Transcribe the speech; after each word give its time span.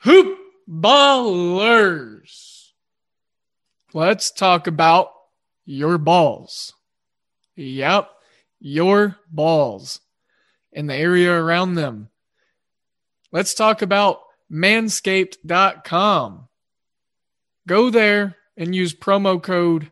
Hoop 0.00 0.38
ballers. 0.68 2.70
Let's 3.92 4.30
talk 4.30 4.66
about 4.66 5.12
your 5.66 5.98
balls. 5.98 6.72
Yep, 7.56 8.08
your 8.60 9.16
balls 9.30 10.00
and 10.72 10.88
the 10.88 10.94
area 10.94 11.32
around 11.32 11.74
them. 11.74 12.08
Let's 13.30 13.52
talk 13.52 13.82
about 13.82 14.20
manscaped.com. 14.50 16.48
Go 17.66 17.90
there 17.90 18.36
and 18.56 18.74
use 18.74 18.94
promo 18.94 19.42
code 19.42 19.90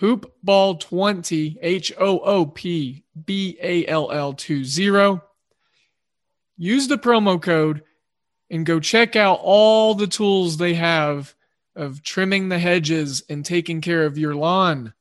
hoopball20 0.00 1.56
H 1.60 1.92
O 1.98 2.20
O 2.20 2.46
P 2.46 3.04
B 3.24 3.58
A 3.60 3.86
L 3.86 4.12
L 4.12 4.32
20. 4.32 5.20
Use 6.56 6.88
the 6.88 6.98
promo 6.98 7.40
code 7.40 7.82
and 8.50 8.66
go 8.66 8.80
check 8.80 9.16
out 9.16 9.40
all 9.42 9.94
the 9.94 10.06
tools 10.06 10.56
they 10.56 10.74
have 10.74 11.34
of 11.76 12.02
trimming 12.02 12.48
the 12.48 12.58
hedges 12.58 13.22
and 13.28 13.44
taking 13.44 13.80
care 13.80 14.04
of 14.04 14.18
your 14.18 14.34
lawn, 14.34 14.92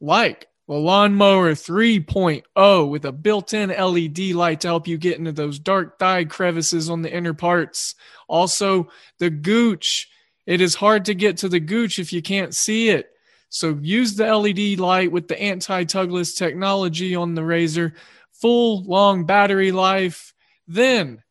like 0.00 0.48
the 0.66 0.74
Lawnmower 0.74 1.52
3.0 1.52 2.88
with 2.88 3.04
a 3.04 3.12
built 3.12 3.52
in 3.52 3.68
LED 3.68 4.18
light 4.30 4.60
to 4.60 4.68
help 4.68 4.86
you 4.86 4.96
get 4.96 5.18
into 5.18 5.32
those 5.32 5.58
dark 5.58 5.98
thigh 5.98 6.24
crevices 6.24 6.88
on 6.88 7.02
the 7.02 7.12
inner 7.12 7.34
parts. 7.34 7.94
Also, 8.28 8.88
the 9.18 9.30
Gooch. 9.30 10.08
It 10.46 10.60
is 10.60 10.74
hard 10.74 11.06
to 11.06 11.14
get 11.14 11.38
to 11.38 11.48
the 11.48 11.60
Gooch 11.60 11.98
if 11.98 12.12
you 12.12 12.22
can't 12.22 12.54
see 12.54 12.90
it. 12.90 13.10
So 13.48 13.78
use 13.80 14.14
the 14.14 14.34
LED 14.34 14.78
light 14.78 15.12
with 15.12 15.28
the 15.28 15.40
anti 15.40 15.84
tugless 15.84 16.34
technology 16.34 17.14
on 17.14 17.34
the 17.34 17.44
razor, 17.44 17.94
full 18.32 18.84
long 18.84 19.26
battery 19.26 19.72
life. 19.72 20.32
Then 20.66 21.23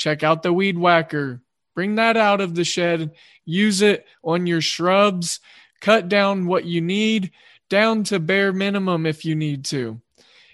check 0.00 0.22
out 0.22 0.42
the 0.42 0.52
weed 0.52 0.78
whacker. 0.78 1.42
Bring 1.74 1.96
that 1.96 2.16
out 2.16 2.40
of 2.40 2.54
the 2.54 2.64
shed, 2.64 3.12
use 3.44 3.82
it 3.82 4.06
on 4.24 4.46
your 4.46 4.62
shrubs, 4.62 5.40
cut 5.80 6.08
down 6.08 6.46
what 6.46 6.64
you 6.64 6.80
need, 6.80 7.30
down 7.68 8.02
to 8.04 8.18
bare 8.18 8.52
minimum 8.52 9.04
if 9.06 9.24
you 9.24 9.36
need 9.36 9.64
to. 9.66 10.00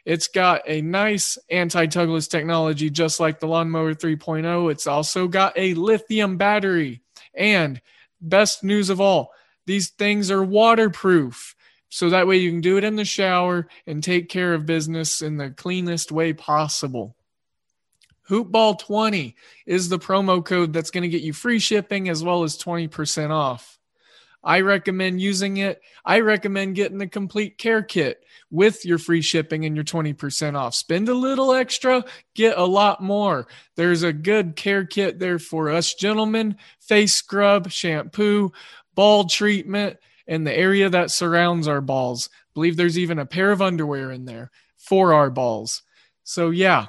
It's 0.04 0.28
got 0.28 0.62
a 0.66 0.82
nice 0.82 1.38
anti 1.48 1.86
tugless 1.86 2.28
technology, 2.28 2.90
just 2.90 3.18
like 3.18 3.40
the 3.40 3.46
Lawnmower 3.46 3.94
3.0. 3.94 4.70
It's 4.70 4.86
also 4.86 5.26
got 5.26 5.52
a 5.56 5.74
lithium 5.74 6.36
battery. 6.36 7.00
And 7.32 7.80
best 8.20 8.64
news 8.64 8.90
of 8.90 9.00
all, 9.00 9.32
these 9.64 9.90
things 9.90 10.30
are 10.30 10.44
waterproof. 10.44 11.54
So 11.88 12.10
that 12.10 12.26
way 12.26 12.36
you 12.38 12.50
can 12.50 12.60
do 12.60 12.76
it 12.78 12.84
in 12.84 12.96
the 12.96 13.04
shower 13.04 13.68
and 13.86 14.02
take 14.02 14.28
care 14.28 14.54
of 14.54 14.66
business 14.66 15.22
in 15.22 15.36
the 15.36 15.50
cleanest 15.50 16.10
way 16.10 16.32
possible. 16.32 17.16
Hoopball20 18.28 19.34
is 19.66 19.88
the 19.88 19.98
promo 19.98 20.44
code 20.44 20.72
that's 20.72 20.90
going 20.90 21.02
to 21.02 21.08
get 21.08 21.22
you 21.22 21.32
free 21.32 21.58
shipping 21.58 22.08
as 22.08 22.22
well 22.22 22.42
as 22.42 22.58
20% 22.58 23.30
off. 23.30 23.78
I 24.46 24.60
recommend 24.60 25.20
using 25.20 25.56
it. 25.56 25.80
I 26.04 26.20
recommend 26.20 26.76
getting 26.76 26.98
the 26.98 27.08
complete 27.08 27.58
care 27.58 27.82
kit 27.82 28.24
with 28.48 28.84
your 28.84 28.98
free 28.98 29.20
shipping 29.20 29.64
and 29.64 29.74
your 29.74 29.84
20% 29.84 30.54
off. 30.56 30.74
Spend 30.74 31.08
a 31.08 31.14
little 31.14 31.52
extra, 31.52 32.04
get 32.36 32.56
a 32.56 32.64
lot 32.64 33.02
more. 33.02 33.48
There's 33.74 34.04
a 34.04 34.12
good 34.12 34.54
care 34.54 34.84
kit 34.84 35.18
there 35.18 35.40
for 35.40 35.70
us 35.70 35.94
gentlemen 35.94 36.56
face 36.78 37.14
scrub, 37.14 37.70
shampoo, 37.72 38.52
ball 38.94 39.24
treatment, 39.24 39.96
and 40.28 40.46
the 40.46 40.56
area 40.56 40.88
that 40.90 41.10
surrounds 41.10 41.66
our 41.66 41.80
balls. 41.80 42.28
I 42.32 42.38
believe 42.54 42.76
there's 42.76 42.98
even 42.98 43.18
a 43.18 43.26
pair 43.26 43.50
of 43.50 43.60
underwear 43.62 44.12
in 44.12 44.26
there 44.26 44.52
for 44.76 45.12
our 45.12 45.30
balls. 45.30 45.82
So, 46.22 46.50
yeah, 46.50 46.86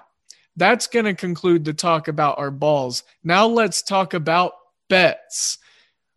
that's 0.57 0.87
going 0.87 1.05
to 1.05 1.13
conclude 1.13 1.63
the 1.63 1.73
talk 1.73 2.07
about 2.07 2.39
our 2.39 2.51
balls. 2.51 3.03
Now 3.23 3.47
let's 3.47 3.81
talk 3.81 4.13
about 4.13 4.53
bets. 4.89 5.59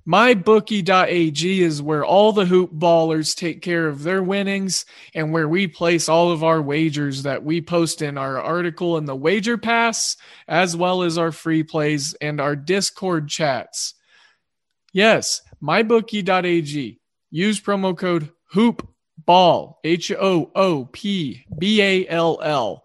MyBookie.ag 0.09 1.63
is 1.63 1.83
where 1.83 2.05
all 2.05 2.33
the 2.33 2.47
hoop 2.47 2.73
ballers 2.73 3.37
take 3.37 3.61
care 3.61 3.87
of 3.87 4.03
their 4.03 4.23
winnings 4.23 4.87
and 5.15 5.31
where 5.31 5.49
we 5.49 5.69
place 5.69 6.09
all 6.09 6.33
of 6.33 6.43
our 6.43 6.61
wagers 6.61 7.23
that 7.23 7.45
we 7.45 7.61
post 7.61 8.01
in 8.01 8.17
our 8.17 8.41
article 8.41 8.97
in 8.97 9.05
the 9.05 9.15
Wager 9.15 9.59
Pass, 9.59 10.17
as 10.49 10.75
well 10.75 11.03
as 11.03 11.19
our 11.19 11.31
free 11.31 11.63
plays 11.63 12.15
and 12.15 12.41
our 12.41 12.57
Discord 12.57 13.29
chats. 13.29 13.95
Yes, 14.93 15.43
MyBookie.ag. 15.63 16.99
Use 17.31 17.61
promo 17.61 17.97
code 17.97 18.33
HOOPBALL, 18.55 19.79
H 19.85 20.11
O 20.13 20.51
O 20.57 20.87
P 20.87 21.45
B 21.57 21.83
A 21.83 22.09
L 22.09 22.41
L. 22.43 22.85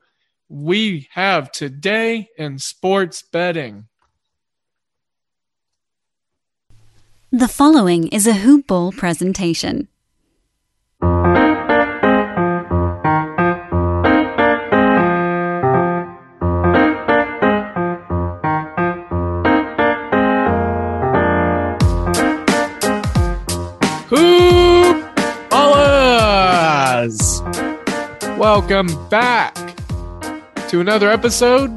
we 0.51 1.07
have 1.11 1.49
today 1.49 2.27
in 2.37 2.59
sports 2.59 3.23
betting. 3.31 3.85
The 7.31 7.47
following 7.47 8.09
is 8.09 8.27
a 8.27 8.33
hoop 8.33 8.67
ball 8.67 8.91
presentation. 8.91 9.87
Hoop 24.09 24.97
ballers! 25.49 27.17
Welcome 28.37 28.89
back 29.07 29.60
to 30.71 30.79
another 30.79 31.11
episode 31.11 31.69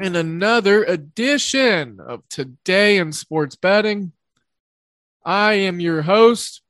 and 0.00 0.16
another 0.16 0.84
edition 0.84 2.00
of 2.00 2.26
Today 2.30 2.96
in 2.96 3.12
Sports 3.12 3.56
Betting. 3.56 4.12
I 5.22 5.52
am 5.52 5.80
your 5.80 6.00
host, 6.00 6.62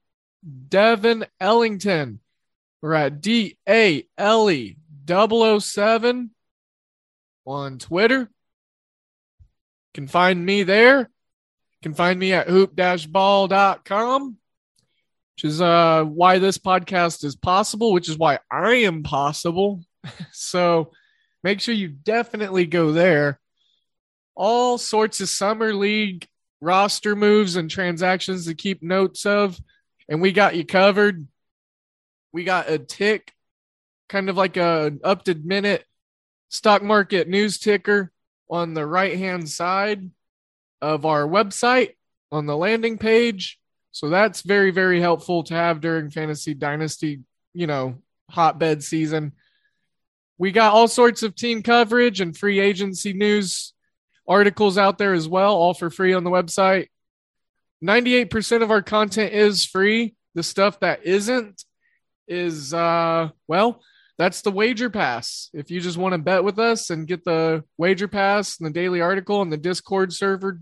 Devin 0.69 1.25
Ellington. 1.38 2.19
We're 2.82 2.94
at 2.94 3.20
D 3.20 3.56
A 3.69 4.05
L 4.19 4.50
E 4.50 4.76
007 5.06 6.31
on 7.46 7.78
Twitter. 7.78 8.19
You 8.19 8.26
can 9.94 10.08
find 10.08 10.44
me 10.44 10.64
there. 10.64 10.99
You 10.99 11.81
can 11.81 11.94
find 11.94 12.19
me 12.19 12.32
at 12.32 12.49
hoop-ball.com, 12.49 14.37
which 15.37 15.44
is 15.44 15.60
uh, 15.60 16.02
why 16.02 16.40
this 16.40 16.58
podcast 16.58 17.22
is 17.22 17.37
possible, 17.37 17.93
which 17.93 18.08
is 18.08 18.19
why 18.19 18.40
I 18.50 18.78
am 18.78 19.05
possible. 19.05 19.84
so 20.32 20.90
make 21.44 21.61
sure 21.61 21.75
you 21.75 21.88
definitely 21.88 22.67
go 22.67 22.91
there. 22.91 23.38
All 24.35 24.79
sorts 24.79 25.20
of 25.20 25.29
summer 25.29 25.73
league 25.73 26.26
roster 26.61 27.14
moves 27.14 27.55
and 27.55 27.70
transactions 27.70 28.46
to 28.46 28.55
keep 28.55 28.82
notes 28.82 29.26
of, 29.26 29.61
and 30.08 30.20
we 30.20 30.32
got 30.32 30.56
you 30.56 30.64
covered. 30.64 31.29
We 32.32 32.43
got 32.43 32.69
a 32.69 32.79
tick, 32.79 33.32
kind 34.08 34.29
of 34.29 34.37
like 34.37 34.56
a 34.56 34.93
up 35.05 35.25
to 35.25 35.35
minute 35.35 35.85
stock 36.49 36.82
market 36.82 37.29
news 37.29 37.58
ticker 37.58 38.11
on 38.50 38.75
the 38.75 38.87
right 38.87 39.17
hand 39.17 39.49
side 39.49 40.11
of 40.81 41.06
our 41.06 41.29
website 41.29 41.91
on 42.32 42.46
the 42.46 42.56
landing 42.56 42.99
page. 42.99 43.61
So 43.93 44.08
that's 44.08 44.43
very, 44.43 44.73
very 44.73 45.00
helpful 45.00 45.44
to 45.44 45.55
have 45.55 45.81
during 45.81 46.11
fantasy 46.11 46.55
dynasty, 46.55 47.20
you 47.52 47.67
know, 47.67 47.99
hotbed 48.31 48.82
season. 48.82 49.32
We 50.38 50.50
got 50.50 50.72
all 50.72 50.88
sorts 50.88 51.22
of 51.22 51.34
team 51.34 51.62
coverage 51.62 52.20
and 52.20 52.36
free 52.36 52.60
agency 52.60 53.12
news 53.12 53.72
articles 54.26 54.78
out 54.78 54.98
there 54.98 55.12
as 55.12 55.28
well, 55.28 55.54
all 55.54 55.75
for 55.75 55.90
free 55.90 56.12
on 56.12 56.25
the 56.25 56.31
website. 56.31 56.88
98% 57.84 58.62
of 58.62 58.70
our 58.70 58.82
content 58.82 59.32
is 59.32 59.64
free. 59.64 60.14
The 60.34 60.42
stuff 60.42 60.81
that 60.81 61.04
isn't 61.04 61.64
is, 62.26 62.72
uh, 62.75 63.28
well, 63.46 63.81
that's 64.16 64.42
the 64.42 64.50
wager 64.50 64.90
pass. 64.90 65.50
If 65.52 65.70
you 65.70 65.81
just 65.81 65.98
want 65.98 66.12
to 66.12 66.19
bet 66.19 66.44
with 66.44 66.58
us 66.58 66.90
and 66.90 67.06
get 67.06 67.25
the 67.25 67.64
wager 67.76 68.08
pass 68.08 68.58
and 68.58 68.66
the 68.66 68.72
daily 68.72 69.00
article 69.00 69.42
and 69.42 69.52
the 69.52 69.56
Discord 69.56 70.12
server 70.12 70.60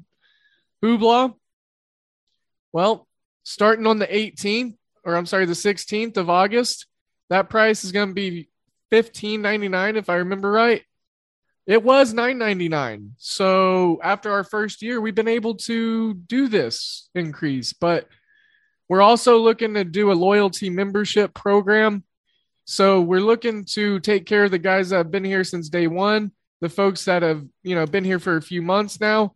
hoopla, 0.82 1.34
well, 2.72 3.06
starting 3.44 3.86
on 3.86 3.98
the 3.98 4.06
18th, 4.06 4.76
or 5.04 5.16
I'm 5.16 5.26
sorry, 5.26 5.46
the 5.46 5.52
16th 5.52 6.16
of 6.16 6.30
August, 6.30 6.86
that 7.28 7.50
price 7.50 7.84
is 7.84 7.92
going 7.92 8.08
to 8.08 8.14
be 8.14 8.48
15.99 8.92 9.96
if 9.96 10.10
I 10.10 10.16
remember 10.16 10.50
right. 10.50 10.82
It 11.66 11.82
was 11.82 12.12
9.99. 12.12 13.12
So 13.16 14.00
after 14.02 14.30
our 14.32 14.44
first 14.44 14.82
year, 14.82 15.00
we've 15.00 15.14
been 15.14 15.28
able 15.28 15.54
to 15.56 16.14
do 16.14 16.48
this 16.48 17.08
increase, 17.14 17.72
but 17.72 18.08
we're 18.88 19.00
also 19.00 19.38
looking 19.38 19.74
to 19.74 19.84
do 19.84 20.10
a 20.10 20.14
loyalty 20.14 20.68
membership 20.68 21.32
program. 21.32 22.04
So 22.64 23.00
we're 23.00 23.20
looking 23.20 23.64
to 23.66 24.00
take 24.00 24.26
care 24.26 24.44
of 24.44 24.50
the 24.50 24.58
guys 24.58 24.90
that 24.90 24.98
have 24.98 25.10
been 25.10 25.24
here 25.24 25.44
since 25.44 25.68
day 25.68 25.86
one, 25.86 26.32
the 26.60 26.68
folks 26.68 27.04
that 27.06 27.22
have, 27.22 27.44
you 27.62 27.74
know, 27.74 27.86
been 27.86 28.04
here 28.04 28.18
for 28.18 28.36
a 28.36 28.42
few 28.42 28.60
months 28.60 29.00
now, 29.00 29.34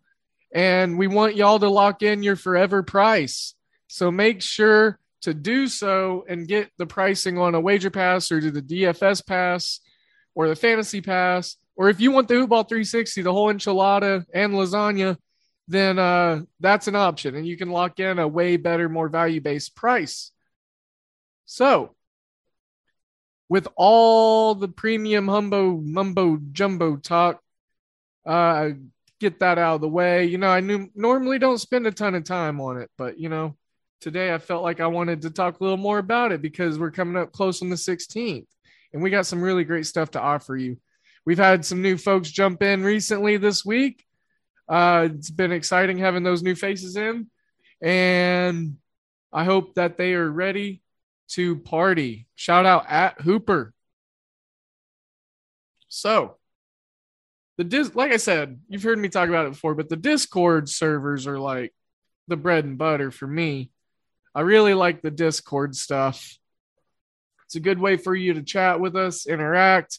and 0.52 0.98
we 0.98 1.06
want 1.06 1.36
y'all 1.36 1.58
to 1.58 1.68
lock 1.70 2.02
in 2.02 2.22
your 2.22 2.36
forever 2.36 2.82
price. 2.82 3.54
So 3.88 4.10
make 4.10 4.42
sure 4.42 4.98
to 5.22 5.34
do 5.34 5.66
so 5.66 6.24
and 6.28 6.48
get 6.48 6.70
the 6.78 6.86
pricing 6.86 7.38
on 7.38 7.54
a 7.54 7.60
wager 7.60 7.90
pass 7.90 8.30
or 8.30 8.40
do 8.40 8.50
the 8.50 8.62
DFS 8.62 9.26
pass 9.26 9.80
or 10.34 10.48
the 10.48 10.56
fantasy 10.56 11.00
pass 11.00 11.56
or 11.76 11.90
if 11.90 12.00
you 12.00 12.10
want 12.10 12.28
the 12.28 12.34
Hoopball 12.34 12.68
360, 12.68 13.22
the 13.22 13.32
whole 13.32 13.52
enchilada 13.52 14.24
and 14.32 14.54
lasagna, 14.54 15.16
then 15.68 15.98
uh, 15.98 16.42
that's 16.58 16.88
an 16.88 16.96
option, 16.96 17.34
and 17.34 17.46
you 17.46 17.56
can 17.56 17.70
lock 17.70 18.00
in 18.00 18.18
a 18.18 18.26
way 18.26 18.56
better, 18.56 18.88
more 18.88 19.08
value 19.08 19.40
based 19.40 19.76
price. 19.76 20.30
So, 21.44 21.94
with 23.48 23.68
all 23.76 24.54
the 24.54 24.68
premium 24.68 25.26
humbo 25.26 25.84
mumbo 25.84 26.38
jumbo 26.52 26.96
talk, 26.96 27.40
uh, 28.24 28.70
get 29.20 29.40
that 29.40 29.58
out 29.58 29.76
of 29.76 29.80
the 29.82 29.88
way. 29.88 30.26
You 30.26 30.38
know, 30.38 30.48
I 30.48 30.60
normally 30.60 31.38
don't 31.38 31.58
spend 31.58 31.86
a 31.86 31.92
ton 31.92 32.14
of 32.14 32.24
time 32.24 32.60
on 32.60 32.78
it, 32.78 32.90
but 32.96 33.18
you 33.18 33.28
know, 33.28 33.56
today 34.00 34.32
I 34.32 34.38
felt 34.38 34.62
like 34.62 34.80
I 34.80 34.86
wanted 34.86 35.22
to 35.22 35.30
talk 35.30 35.58
a 35.58 35.62
little 35.62 35.76
more 35.76 35.98
about 35.98 36.32
it 36.32 36.42
because 36.42 36.78
we're 36.78 36.90
coming 36.90 37.20
up 37.20 37.32
close 37.32 37.62
on 37.62 37.68
the 37.68 37.76
16th, 37.76 38.46
and 38.92 39.02
we 39.02 39.10
got 39.10 39.26
some 39.26 39.42
really 39.42 39.64
great 39.64 39.86
stuff 39.86 40.12
to 40.12 40.20
offer 40.20 40.56
you. 40.56 40.78
We've 41.24 41.38
had 41.38 41.64
some 41.64 41.82
new 41.82 41.96
folks 41.96 42.30
jump 42.30 42.62
in 42.62 42.84
recently 42.84 43.36
this 43.36 43.64
week. 43.64 44.04
Uh, 44.68 45.08
it's 45.12 45.30
been 45.30 45.52
exciting 45.52 45.98
having 45.98 46.22
those 46.22 46.42
new 46.42 46.54
faces 46.54 46.96
in, 46.96 47.28
and 47.82 48.76
I 49.32 49.44
hope 49.44 49.74
that 49.74 49.96
they 49.96 50.14
are 50.14 50.30
ready 50.30 50.82
to 51.28 51.56
party. 51.56 52.26
Shout 52.36 52.66
out 52.66 52.86
at 52.88 53.20
Hooper. 53.20 53.72
So, 55.88 56.36
the 57.56 57.64
dis 57.64 57.94
like 57.94 58.12
I 58.12 58.18
said, 58.18 58.60
you've 58.68 58.82
heard 58.82 58.98
me 58.98 59.08
talk 59.08 59.28
about 59.28 59.46
it 59.46 59.52
before, 59.52 59.74
but 59.74 59.88
the 59.88 59.96
Discord 59.96 60.68
servers 60.68 61.26
are 61.26 61.38
like 61.38 61.74
the 62.28 62.36
bread 62.36 62.64
and 62.64 62.78
butter 62.78 63.10
for 63.10 63.26
me. 63.26 63.70
I 64.36 64.42
really 64.42 64.74
like 64.74 65.00
the 65.00 65.10
Discord 65.10 65.74
stuff. 65.74 66.36
It's 67.46 67.54
a 67.56 67.60
good 67.60 67.78
way 67.78 67.96
for 67.96 68.14
you 68.14 68.34
to 68.34 68.42
chat 68.42 68.80
with 68.80 68.94
us, 68.94 69.26
interact, 69.26 69.98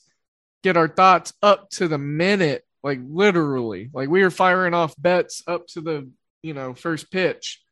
get 0.62 0.78
our 0.78 0.88
thoughts 0.88 1.34
up 1.42 1.72
to 1.72 1.88
the 1.88 1.98
minute, 1.98 2.64
like 2.84 3.00
literally. 3.04 3.90
Like 3.92 4.10
we 4.10 4.22
are 4.22 4.30
firing 4.30 4.76
off 4.76 4.94
bets 4.96 5.42
up 5.48 5.66
to 5.70 5.82
the, 5.82 6.08
you 6.44 6.54
know, 6.54 6.76
first 6.76 7.12
pitch. 7.12 7.64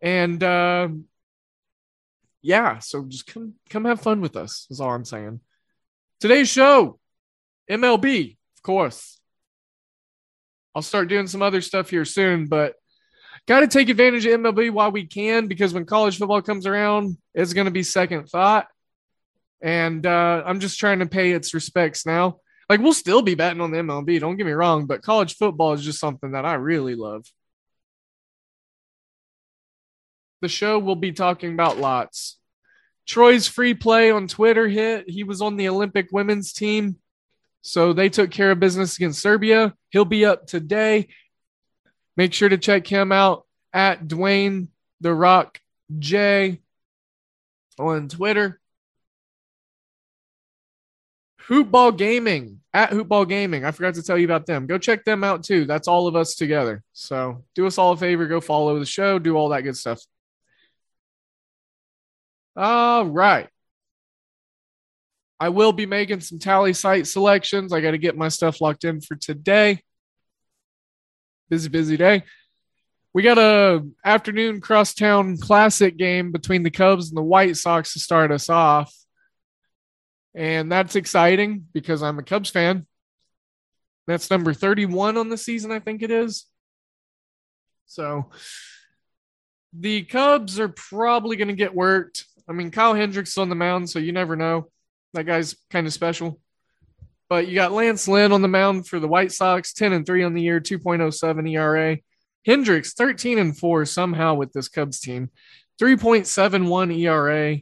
And 0.00 0.42
uh 0.42 0.88
yeah, 2.40 2.78
so 2.78 3.04
just 3.04 3.26
come 3.26 3.52
come 3.68 3.84
have 3.84 4.00
fun 4.00 4.22
with 4.22 4.34
us, 4.34 4.66
is 4.70 4.80
all 4.80 4.92
I'm 4.94 5.04
saying. 5.04 5.40
Today's 6.20 6.48
show, 6.48 6.98
MLB, 7.70 8.38
of 8.56 8.62
course. 8.62 9.20
I'll 10.74 10.80
start 10.80 11.08
doing 11.08 11.26
some 11.26 11.42
other 11.42 11.60
stuff 11.60 11.90
here 11.90 12.06
soon, 12.06 12.46
but 12.46 12.76
got 13.48 13.60
to 13.60 13.66
take 13.66 13.88
advantage 13.88 14.26
of 14.26 14.40
MLB 14.40 14.70
while 14.70 14.90
we 14.90 15.06
can 15.06 15.46
because 15.46 15.74
when 15.74 15.84
college 15.84 16.18
football 16.18 16.42
comes 16.42 16.66
around, 16.66 17.16
it's 17.34 17.52
going 17.52 17.64
to 17.66 17.70
be 17.70 17.82
second 17.82 18.28
thought 18.28 18.66
and 19.62 20.04
uh, 20.04 20.42
I'm 20.44 20.60
just 20.60 20.78
trying 20.78 20.98
to 20.98 21.06
pay 21.06 21.30
its 21.30 21.54
respects 21.54 22.04
now. 22.04 22.38
Like 22.68 22.80
we'll 22.80 22.92
still 22.92 23.22
be 23.22 23.36
betting 23.36 23.60
on 23.60 23.70
the 23.70 23.78
MLB, 23.78 24.20
don't 24.20 24.36
get 24.36 24.46
me 24.46 24.52
wrong, 24.52 24.86
but 24.86 25.02
college 25.02 25.36
football 25.36 25.72
is 25.72 25.84
just 25.84 26.00
something 26.00 26.32
that 26.32 26.44
I 26.44 26.54
really 26.54 26.96
love. 26.96 27.24
The 30.40 30.48
show 30.48 30.78
we'll 30.78 30.96
be 30.96 31.12
talking 31.12 31.52
about 31.52 31.78
lots. 31.78 32.38
Troy's 33.06 33.46
free 33.46 33.74
play 33.74 34.10
on 34.10 34.26
Twitter 34.26 34.68
hit. 34.68 35.08
He 35.08 35.22
was 35.22 35.40
on 35.40 35.56
the 35.56 35.68
Olympic 35.68 36.08
women's 36.10 36.52
team. 36.52 36.96
So 37.60 37.92
they 37.92 38.08
took 38.08 38.32
care 38.32 38.50
of 38.50 38.58
business 38.58 38.96
against 38.96 39.22
Serbia. 39.22 39.74
He'll 39.90 40.04
be 40.04 40.24
up 40.24 40.46
today. 40.46 41.08
Make 42.16 42.34
sure 42.34 42.48
to 42.48 42.58
check 42.58 42.86
him 42.86 43.12
out 43.12 43.46
at 43.72 44.06
Dwayne 44.06 44.68
the 45.00 45.14
Rock 45.14 45.60
J 45.98 46.60
on 47.78 48.08
Twitter. 48.08 48.60
Hoopball 51.48 51.96
Gaming 51.96 52.60
at 52.72 52.90
Hoopball 52.90 53.28
Gaming. 53.28 53.64
I 53.64 53.72
forgot 53.72 53.94
to 53.94 54.02
tell 54.02 54.16
you 54.16 54.24
about 54.24 54.46
them. 54.46 54.66
Go 54.66 54.78
check 54.78 55.04
them 55.04 55.24
out 55.24 55.42
too. 55.44 55.64
That's 55.64 55.88
all 55.88 56.06
of 56.06 56.16
us 56.16 56.34
together. 56.34 56.82
So 56.92 57.44
do 57.54 57.66
us 57.66 57.78
all 57.78 57.92
a 57.92 57.96
favor. 57.96 58.26
Go 58.26 58.40
follow 58.40 58.78
the 58.78 58.86
show. 58.86 59.18
Do 59.18 59.36
all 59.36 59.48
that 59.50 59.62
good 59.62 59.76
stuff. 59.76 60.00
All 62.56 63.06
right. 63.06 63.48
I 65.40 65.48
will 65.48 65.72
be 65.72 65.86
making 65.86 66.20
some 66.20 66.38
tally 66.38 66.72
site 66.72 67.08
selections. 67.08 67.72
I 67.72 67.80
got 67.80 67.90
to 67.90 67.98
get 67.98 68.16
my 68.16 68.28
stuff 68.28 68.60
locked 68.60 68.84
in 68.84 69.00
for 69.00 69.16
today. 69.16 69.82
Busy, 71.48 71.68
busy 71.68 71.96
day. 71.96 72.24
We 73.14 73.22
got 73.22 73.38
a 73.38 73.86
afternoon 74.04 74.60
crosstown 74.60 75.36
classic 75.36 75.96
game 75.96 76.32
between 76.32 76.62
the 76.62 76.70
Cubs 76.70 77.10
and 77.10 77.16
the 77.16 77.22
White 77.22 77.56
Sox 77.56 77.92
to 77.92 78.00
start 78.00 78.32
us 78.32 78.48
off. 78.48 78.94
And 80.34 80.72
that's 80.72 80.96
exciting 80.96 81.66
because 81.72 82.02
I'm 82.02 82.18
a 82.18 82.22
Cubs 82.22 82.50
fan. 82.50 82.86
That's 84.06 84.30
number 84.30 84.54
31 84.54 85.16
on 85.16 85.28
the 85.28 85.36
season, 85.36 85.70
I 85.70 85.78
think 85.78 86.02
it 86.02 86.10
is. 86.10 86.46
So 87.86 88.30
the 89.72 90.02
Cubs 90.02 90.58
are 90.58 90.68
probably 90.68 91.36
going 91.36 91.48
to 91.48 91.54
get 91.54 91.74
worked. 91.74 92.24
I 92.48 92.52
mean, 92.52 92.70
Kyle 92.70 92.94
Hendricks 92.94 93.38
on 93.38 93.48
the 93.48 93.54
mound, 93.54 93.90
so 93.90 93.98
you 93.98 94.12
never 94.12 94.36
know. 94.36 94.70
That 95.14 95.24
guy's 95.24 95.54
kind 95.70 95.86
of 95.86 95.92
special. 95.92 96.40
But 97.32 97.48
you 97.48 97.54
got 97.54 97.72
Lance 97.72 98.06
Lynn 98.08 98.30
on 98.30 98.42
the 98.42 98.46
mound 98.46 98.86
for 98.86 99.00
the 99.00 99.08
White 99.08 99.32
Sox, 99.32 99.72
10 99.72 99.94
and 99.94 100.04
3 100.04 100.22
on 100.24 100.34
the 100.34 100.42
year, 100.42 100.60
2.07 100.60 101.50
ERA. 101.50 101.96
Hendricks, 102.44 102.92
13 102.92 103.38
and 103.38 103.56
4 103.56 103.86
somehow 103.86 104.34
with 104.34 104.52
this 104.52 104.68
Cubs 104.68 105.00
team, 105.00 105.30
3.71 105.80 106.94
ERA. 106.94 107.56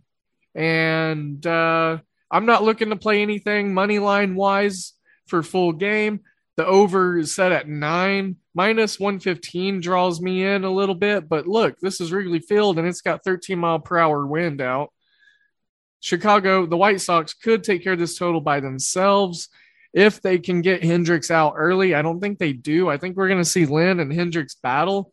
And 0.57 1.47
uh, 1.47 1.99
I'm 2.33 2.47
not 2.47 2.65
looking 2.65 2.91
to 2.91 2.97
play 2.97 3.23
anything 3.23 3.73
money 3.73 4.00
line 4.00 4.35
wise 4.35 4.95
for 5.29 5.41
full 5.41 5.71
game. 5.71 6.23
The 6.57 6.67
over 6.67 7.19
is 7.19 7.33
set 7.33 7.53
at 7.53 7.69
nine. 7.69 8.39
Minus 8.57 8.99
115 8.99 9.81
draws 9.81 10.21
me 10.21 10.45
in 10.45 10.65
a 10.65 10.71
little 10.73 10.97
bit, 10.97 11.29
but 11.29 11.47
look, 11.47 11.79
this 11.79 12.00
is 12.00 12.11
Wrigley 12.11 12.41
Field 12.41 12.81
and 12.81 12.89
it's 12.89 13.03
got 13.03 13.23
13 13.23 13.57
mile 13.57 13.79
per 13.79 13.99
hour 13.99 14.27
wind 14.27 14.61
out. 14.61 14.93
Chicago, 16.00 16.66
the 16.66 16.76
White 16.76 17.00
Sox 17.00 17.35
could 17.35 17.62
take 17.62 17.85
care 17.85 17.92
of 17.92 17.99
this 17.99 18.19
total 18.19 18.40
by 18.40 18.61
themselves. 18.61 19.49
if 19.92 20.23
they 20.23 20.38
can 20.38 20.62
get 20.62 20.85
Hendricks 20.85 21.33
out 21.33 21.54
early. 21.57 21.97
I 21.97 22.02
don't 22.02 22.21
think 22.21 22.38
they 22.38 22.52
do. 22.52 22.88
I 22.88 22.97
think 22.97 23.16
we're 23.16 23.26
going 23.26 23.40
to 23.40 23.45
see 23.45 23.66
Lynn 23.66 23.99
and 23.99 24.12
Hendricks 24.12 24.54
battle. 24.54 25.12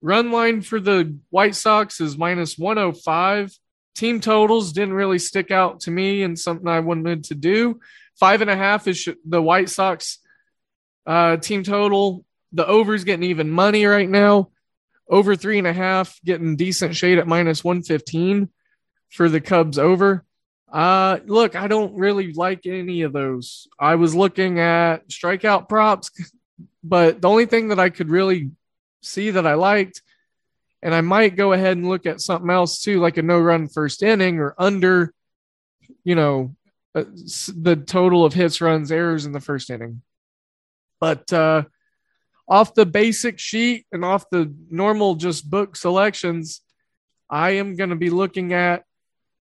Run 0.00 0.30
line 0.30 0.62
for 0.62 0.78
the 0.78 1.18
White 1.30 1.56
Sox 1.56 2.00
is 2.00 2.16
minus 2.16 2.56
105. 2.56 3.52
Team 3.96 4.20
totals 4.20 4.72
didn't 4.72 4.94
really 4.94 5.18
stick 5.18 5.50
out 5.50 5.80
to 5.80 5.90
me 5.90 6.22
and 6.22 6.38
something 6.38 6.68
I 6.68 6.78
wanted 6.78 7.24
to 7.24 7.34
do. 7.34 7.80
Five 8.20 8.42
and 8.42 8.50
a 8.50 8.56
half 8.56 8.86
is 8.86 9.08
the 9.24 9.42
White 9.42 9.70
Sox 9.70 10.18
uh, 11.04 11.38
team 11.38 11.64
total. 11.64 12.24
The 12.52 12.66
over's 12.66 13.02
getting 13.02 13.28
even 13.28 13.50
money 13.50 13.86
right 13.86 14.08
now. 14.08 14.50
Over 15.10 15.34
three 15.34 15.58
and 15.58 15.66
a 15.66 15.72
half, 15.72 16.20
getting 16.24 16.54
decent 16.54 16.94
shade 16.94 17.18
at 17.18 17.26
minus 17.26 17.64
115 17.64 18.50
for 19.10 19.28
the 19.28 19.40
Cubs 19.40 19.78
over. 19.78 20.24
Uh, 20.70 21.18
look, 21.24 21.56
I 21.56 21.66
don't 21.66 21.94
really 21.94 22.32
like 22.32 22.66
any 22.66 23.02
of 23.02 23.12
those. 23.12 23.68
I 23.78 23.94
was 23.94 24.14
looking 24.14 24.60
at 24.60 25.08
strikeout 25.08 25.68
props, 25.68 26.10
but 26.84 27.22
the 27.22 27.28
only 27.28 27.46
thing 27.46 27.68
that 27.68 27.80
I 27.80 27.90
could 27.90 28.10
really 28.10 28.50
see 29.02 29.30
that 29.30 29.46
I 29.46 29.54
liked, 29.54 30.02
and 30.82 30.94
I 30.94 31.00
might 31.00 31.36
go 31.36 31.52
ahead 31.52 31.76
and 31.76 31.88
look 31.88 32.06
at 32.06 32.20
something 32.20 32.50
else 32.50 32.82
too, 32.82 33.00
like 33.00 33.16
a 33.16 33.22
no 33.22 33.38
run 33.38 33.68
first 33.68 34.02
inning 34.02 34.38
or 34.38 34.54
under, 34.58 35.12
you 36.04 36.14
know, 36.14 36.54
uh, 36.94 37.04
the 37.56 37.76
total 37.76 38.24
of 38.24 38.34
hits, 38.34 38.60
runs, 38.60 38.92
errors 38.92 39.26
in 39.26 39.32
the 39.32 39.40
first 39.40 39.70
inning. 39.70 40.02
But 41.00 41.32
uh, 41.32 41.64
off 42.48 42.74
the 42.74 42.86
basic 42.86 43.38
sheet 43.38 43.86
and 43.92 44.04
off 44.04 44.28
the 44.30 44.52
normal 44.70 45.14
just 45.14 45.48
book 45.48 45.76
selections, 45.76 46.60
I 47.30 47.52
am 47.52 47.76
going 47.76 47.90
to 47.90 47.96
be 47.96 48.10
looking 48.10 48.52
at 48.52 48.84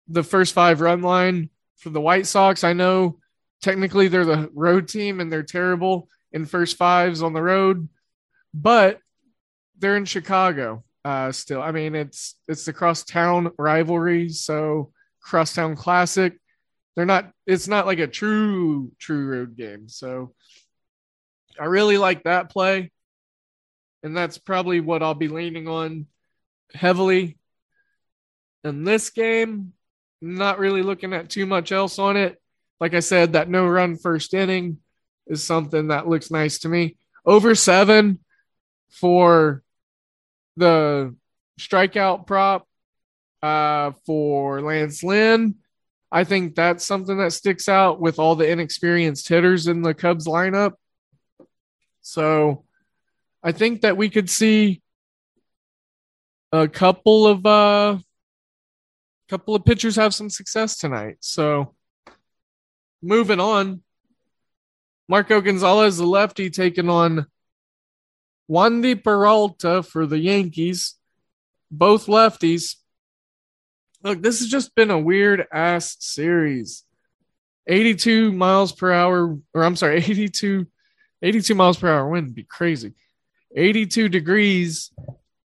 the 0.08 0.24
first 0.24 0.54
five 0.54 0.82
run 0.82 1.02
line 1.02 1.50
for 1.78 1.90
the 1.90 2.02
White 2.02 2.28
Sox. 2.28 2.64
I 2.64 2.74
know 2.74 3.20
technically 3.62 4.08
they're 4.08 4.26
the 4.26 4.50
road 4.54 4.88
team 4.88 5.20
and 5.20 5.32
they're 5.32 5.44
terrible 5.44 6.10
in 6.32 6.46
first 6.46 6.78
fives 6.78 7.22
on 7.22 7.34
the 7.34 7.42
road, 7.42 7.88
but 8.54 9.00
they're 9.80 9.98
in 9.98 10.06
Chicago 10.06 10.84
uh, 11.06 11.32
still. 11.32 11.62
I 11.62 11.72
mean, 11.72 11.94
it's 11.94 12.36
it's 12.48 12.66
the 12.66 12.74
crosstown 12.74 13.52
rivalry, 13.60 14.30
so 14.30 14.92
crosstown 15.22 15.76
classic. 15.76 16.34
They're 16.96 17.06
not. 17.06 17.32
It's 17.46 17.68
not 17.68 17.86
like 17.86 18.00
a 18.00 18.08
true 18.08 18.92
true 19.00 19.28
road 19.28 19.56
game. 19.56 19.88
So 19.88 20.34
I 21.60 21.66
really 21.66 22.00
like 22.00 22.24
that 22.24 22.50
play, 22.50 22.92
and 24.02 24.18
that's 24.18 24.40
probably 24.40 24.80
what 24.80 25.04
I'll 25.04 25.14
be 25.14 25.28
leaning 25.28 25.68
on 25.68 26.08
heavily 26.74 27.38
in 28.64 28.84
this 28.84 29.12
game. 29.12 29.74
Not 30.28 30.58
really 30.58 30.82
looking 30.82 31.14
at 31.14 31.30
too 31.30 31.46
much 31.46 31.72
else 31.72 32.00
on 32.00 32.18
it. 32.18 32.42
Like 32.80 32.96
I 32.96 33.00
said, 33.00 33.34
that 33.34 33.48
no 33.48 33.68
run 33.68 33.96
first 33.96 34.34
inning 34.34 34.80
is 35.28 35.44
something 35.44 35.90
that 35.90 36.08
looks 36.08 36.32
nice 36.32 36.58
to 36.60 36.68
me. 36.68 36.98
Over 37.28 37.54
seven 37.54 38.18
for 38.90 39.62
the 40.58 41.16
strikeout 41.60 42.26
prop 42.26 42.68
uh, 43.44 43.92
for 44.08 44.64
Lance 44.64 45.04
Lynn. 45.04 45.58
I 46.12 46.24
think 46.24 46.56
that's 46.56 46.84
something 46.84 47.20
that 47.20 47.34
sticks 47.34 47.70
out 47.70 48.02
with 48.02 48.18
all 48.18 48.36
the 48.36 48.50
inexperienced 48.50 49.30
hitters 49.30 49.68
in 49.68 49.84
the 49.84 49.94
Cubs 49.94 50.26
lineup. 50.26 50.74
So 52.02 52.66
I 53.44 53.52
think 53.52 53.82
that 53.82 53.96
we 53.96 54.10
could 54.10 54.32
see 54.32 54.82
a 56.52 56.68
couple 56.68 57.28
of 57.28 57.46
uh 57.46 57.98
couple 59.30 59.56
of 59.56 59.66
pitchers 59.66 59.96
have 59.96 60.14
some 60.14 60.30
success 60.30 60.78
tonight. 60.78 61.18
So 61.20 61.74
moving 63.02 63.40
on, 63.40 63.82
Marco 65.08 65.42
Gonzalez, 65.42 65.98
the 65.98 66.06
lefty, 66.06 66.50
taking 66.50 66.90
on 66.90 67.28
Wandy 68.50 69.02
Peralta 69.02 69.84
for 69.84 70.06
the 70.06 70.20
Yankees, 70.20 70.96
both 71.72 72.08
lefties. 72.08 72.76
Look, 74.04 74.22
this 74.22 74.40
has 74.40 74.50
just 74.50 74.76
been 74.76 74.92
a 74.92 75.00
weird 75.00 75.48
ass 75.52 75.98
series. 76.00 76.84
82 77.68 78.32
miles 78.32 78.72
per 78.72 78.92
hour, 78.92 79.38
or 79.54 79.64
I'm 79.64 79.76
sorry, 79.76 79.98
82, 80.06 80.68
82 81.22 81.56
miles 81.56 81.78
per 81.78 81.90
hour 81.90 82.08
wind 82.10 82.28
would 82.28 82.36
be 82.36 82.44
crazy. 82.44 82.94
82 83.56 84.10
degrees, 84.10 84.92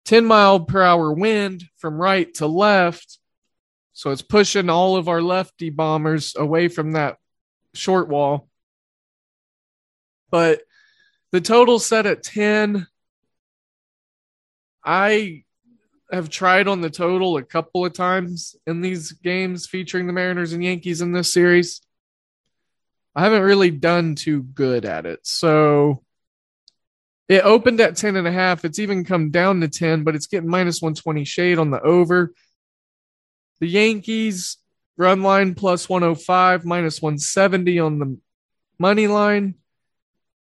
10 0.04 0.24
mile 0.24 0.60
per 0.60 0.82
hour 0.82 1.12
wind 1.12 1.64
from 1.78 1.94
right 1.94 2.32
to 2.34 2.46
left. 2.46 3.18
So 3.94 4.10
it's 4.10 4.22
pushing 4.22 4.68
all 4.68 4.96
of 4.96 5.08
our 5.08 5.22
lefty 5.22 5.70
bombers 5.70 6.34
away 6.36 6.68
from 6.68 6.92
that 6.92 7.16
short 7.74 8.08
wall. 8.08 8.48
But 10.30 10.62
the 11.32 11.40
total 11.40 11.78
set 11.78 12.06
at 12.06 12.22
10. 12.22 12.86
I 14.84 15.44
have 16.12 16.28
tried 16.28 16.68
on 16.68 16.80
the 16.80 16.90
total 16.90 17.36
a 17.36 17.42
couple 17.42 17.84
of 17.84 17.92
times 17.92 18.54
in 18.66 18.80
these 18.80 19.12
games 19.12 19.66
featuring 19.66 20.06
the 20.06 20.12
Mariners 20.12 20.52
and 20.52 20.62
Yankees 20.62 21.00
in 21.00 21.12
this 21.12 21.32
series. 21.32 21.80
I 23.16 23.22
haven't 23.22 23.42
really 23.42 23.70
done 23.70 24.16
too 24.16 24.42
good 24.42 24.84
at 24.84 25.06
it. 25.06 25.20
So 25.22 26.02
it 27.28 27.44
opened 27.44 27.80
at 27.80 27.96
10 27.96 28.16
and 28.16 28.26
a 28.26 28.32
half. 28.32 28.64
It's 28.64 28.78
even 28.78 29.04
come 29.04 29.30
down 29.30 29.60
to 29.60 29.68
10, 29.68 30.04
but 30.04 30.14
it's 30.14 30.26
getting 30.26 30.48
minus 30.48 30.82
120 30.82 31.24
shade 31.24 31.58
on 31.58 31.70
the 31.70 31.80
over. 31.80 32.32
The 33.64 33.70
Yankees 33.70 34.58
run 34.98 35.22
line 35.22 35.54
plus 35.54 35.88
105, 35.88 36.66
minus 36.66 37.00
170 37.00 37.78
on 37.78 37.98
the 37.98 38.18
money 38.78 39.06
line. 39.06 39.54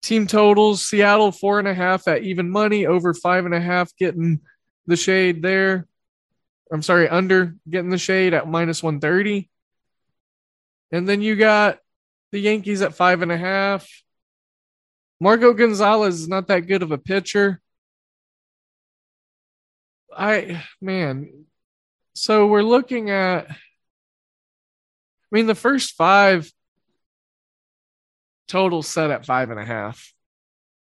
Team 0.00 0.26
totals 0.26 0.86
Seattle 0.86 1.30
four 1.30 1.58
and 1.58 1.68
a 1.68 1.74
half 1.74 2.08
at 2.08 2.22
even 2.22 2.48
money, 2.48 2.86
over 2.86 3.12
five 3.12 3.44
and 3.44 3.54
a 3.54 3.60
half 3.60 3.94
getting 3.98 4.40
the 4.86 4.96
shade 4.96 5.42
there. 5.42 5.86
I'm 6.72 6.80
sorry, 6.80 7.06
under 7.06 7.56
getting 7.68 7.90
the 7.90 7.98
shade 7.98 8.32
at 8.32 8.48
minus 8.48 8.82
130. 8.82 9.50
And 10.90 11.06
then 11.06 11.20
you 11.20 11.36
got 11.36 11.80
the 12.32 12.38
Yankees 12.38 12.80
at 12.80 12.94
five 12.94 13.20
and 13.20 13.30
a 13.30 13.36
half. 13.36 13.86
Marco 15.20 15.52
Gonzalez 15.52 16.20
is 16.20 16.28
not 16.28 16.46
that 16.46 16.60
good 16.60 16.82
of 16.82 16.90
a 16.90 16.96
pitcher. 16.96 17.60
I, 20.16 20.64
man, 20.80 21.44
so 22.14 22.46
we're 22.46 22.62
looking 22.62 23.10
at, 23.10 23.50
I 23.50 23.56
mean, 25.30 25.46
the 25.46 25.54
first 25.54 25.94
five 25.94 26.50
Total 28.46 28.82
set 28.82 29.10
at 29.10 29.24
five 29.24 29.50
and 29.50 29.58
a 29.58 29.64
half. 29.64 30.12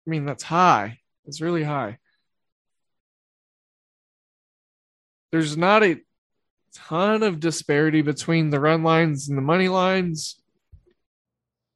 I 0.06 0.10
mean, 0.10 0.24
that's 0.24 0.42
high. 0.42 0.98
It's 1.24 1.40
really 1.40 1.62
high. 1.62 1.98
There's 5.30 5.56
not 5.56 5.82
a 5.82 6.00
ton 6.74 7.22
of 7.22 7.40
disparity 7.40 8.02
between 8.02 8.50
the 8.50 8.60
run 8.60 8.82
lines 8.82 9.28
and 9.28 9.38
the 9.38 9.42
money 9.42 9.68
lines. 9.68 10.36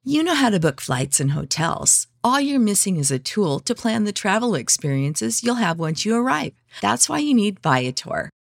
You 0.05 0.23
know 0.23 0.35
how 0.35 0.51
to 0.51 0.61
book 0.61 0.81
flights 0.81 1.21
and 1.21 1.33
hotels. 1.33 2.07
All 2.25 2.41
you're 2.41 2.61
missing 2.61 2.97
is 2.97 3.11
a 3.11 3.19
tool 3.19 3.61
to 3.61 3.75
plan 3.75 4.05
the 4.05 4.13
travel 4.13 4.55
experiences 4.55 5.43
you'll 5.43 5.57
have 5.57 5.79
once 5.79 6.05
you 6.05 6.17
arrive. 6.17 6.53
That's 6.81 7.09
why 7.09 7.19
you 7.19 7.35
need 7.35 7.61
Viator. 7.61 8.31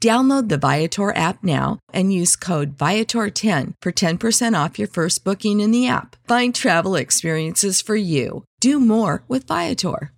Download 0.00 0.48
the 0.48 0.58
Viator 0.58 1.14
app 1.16 1.42
now 1.42 1.80
and 1.92 2.12
use 2.12 2.36
code 2.36 2.78
Viator10 2.78 3.74
for 3.82 3.90
10% 3.90 4.64
off 4.64 4.78
your 4.78 4.86
first 4.86 5.24
booking 5.24 5.58
in 5.58 5.72
the 5.72 5.88
app. 5.88 6.14
Find 6.28 6.54
travel 6.54 6.94
experiences 6.94 7.80
for 7.80 7.96
you. 7.96 8.44
Do 8.60 8.78
more 8.78 9.24
with 9.26 9.48
Viator. 9.48 10.12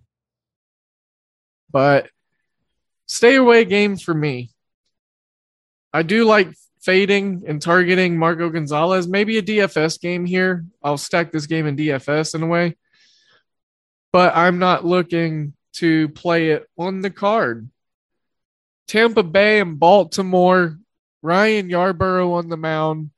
But 1.72 2.08
stay 3.06 3.36
away 3.36 3.64
games 3.64 4.02
for 4.02 4.12
me. 4.12 4.50
I 5.94 6.02
do 6.02 6.24
like 6.24 6.52
fading 6.82 7.44
and 7.46 7.62
targeting 7.62 8.18
Marco 8.18 8.50
Gonzalez. 8.50 9.08
Maybe 9.08 9.38
a 9.38 9.42
DFS 9.42 9.98
game 9.98 10.26
here. 10.26 10.66
I'll 10.82 10.98
stack 10.98 11.32
this 11.32 11.46
game 11.46 11.66
in 11.66 11.76
DFS 11.76 12.34
in 12.34 12.42
a 12.42 12.46
way. 12.46 12.76
But 14.12 14.36
I'm 14.36 14.58
not 14.58 14.84
looking 14.84 15.54
to 15.74 16.08
play 16.10 16.50
it 16.50 16.66
on 16.76 17.00
the 17.00 17.10
card 17.10 17.70
Tampa 18.90 19.22
Bay 19.22 19.60
and 19.60 19.78
Baltimore, 19.78 20.76
Ryan 21.22 21.68
Yarbrough 21.68 22.32
on 22.32 22.48
the 22.48 22.56
mound. 22.56 23.10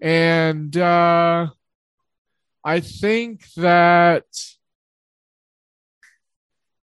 And 0.00 0.76
uh, 0.76 1.48
I 2.64 2.78
think 2.78 3.42
that 3.56 4.26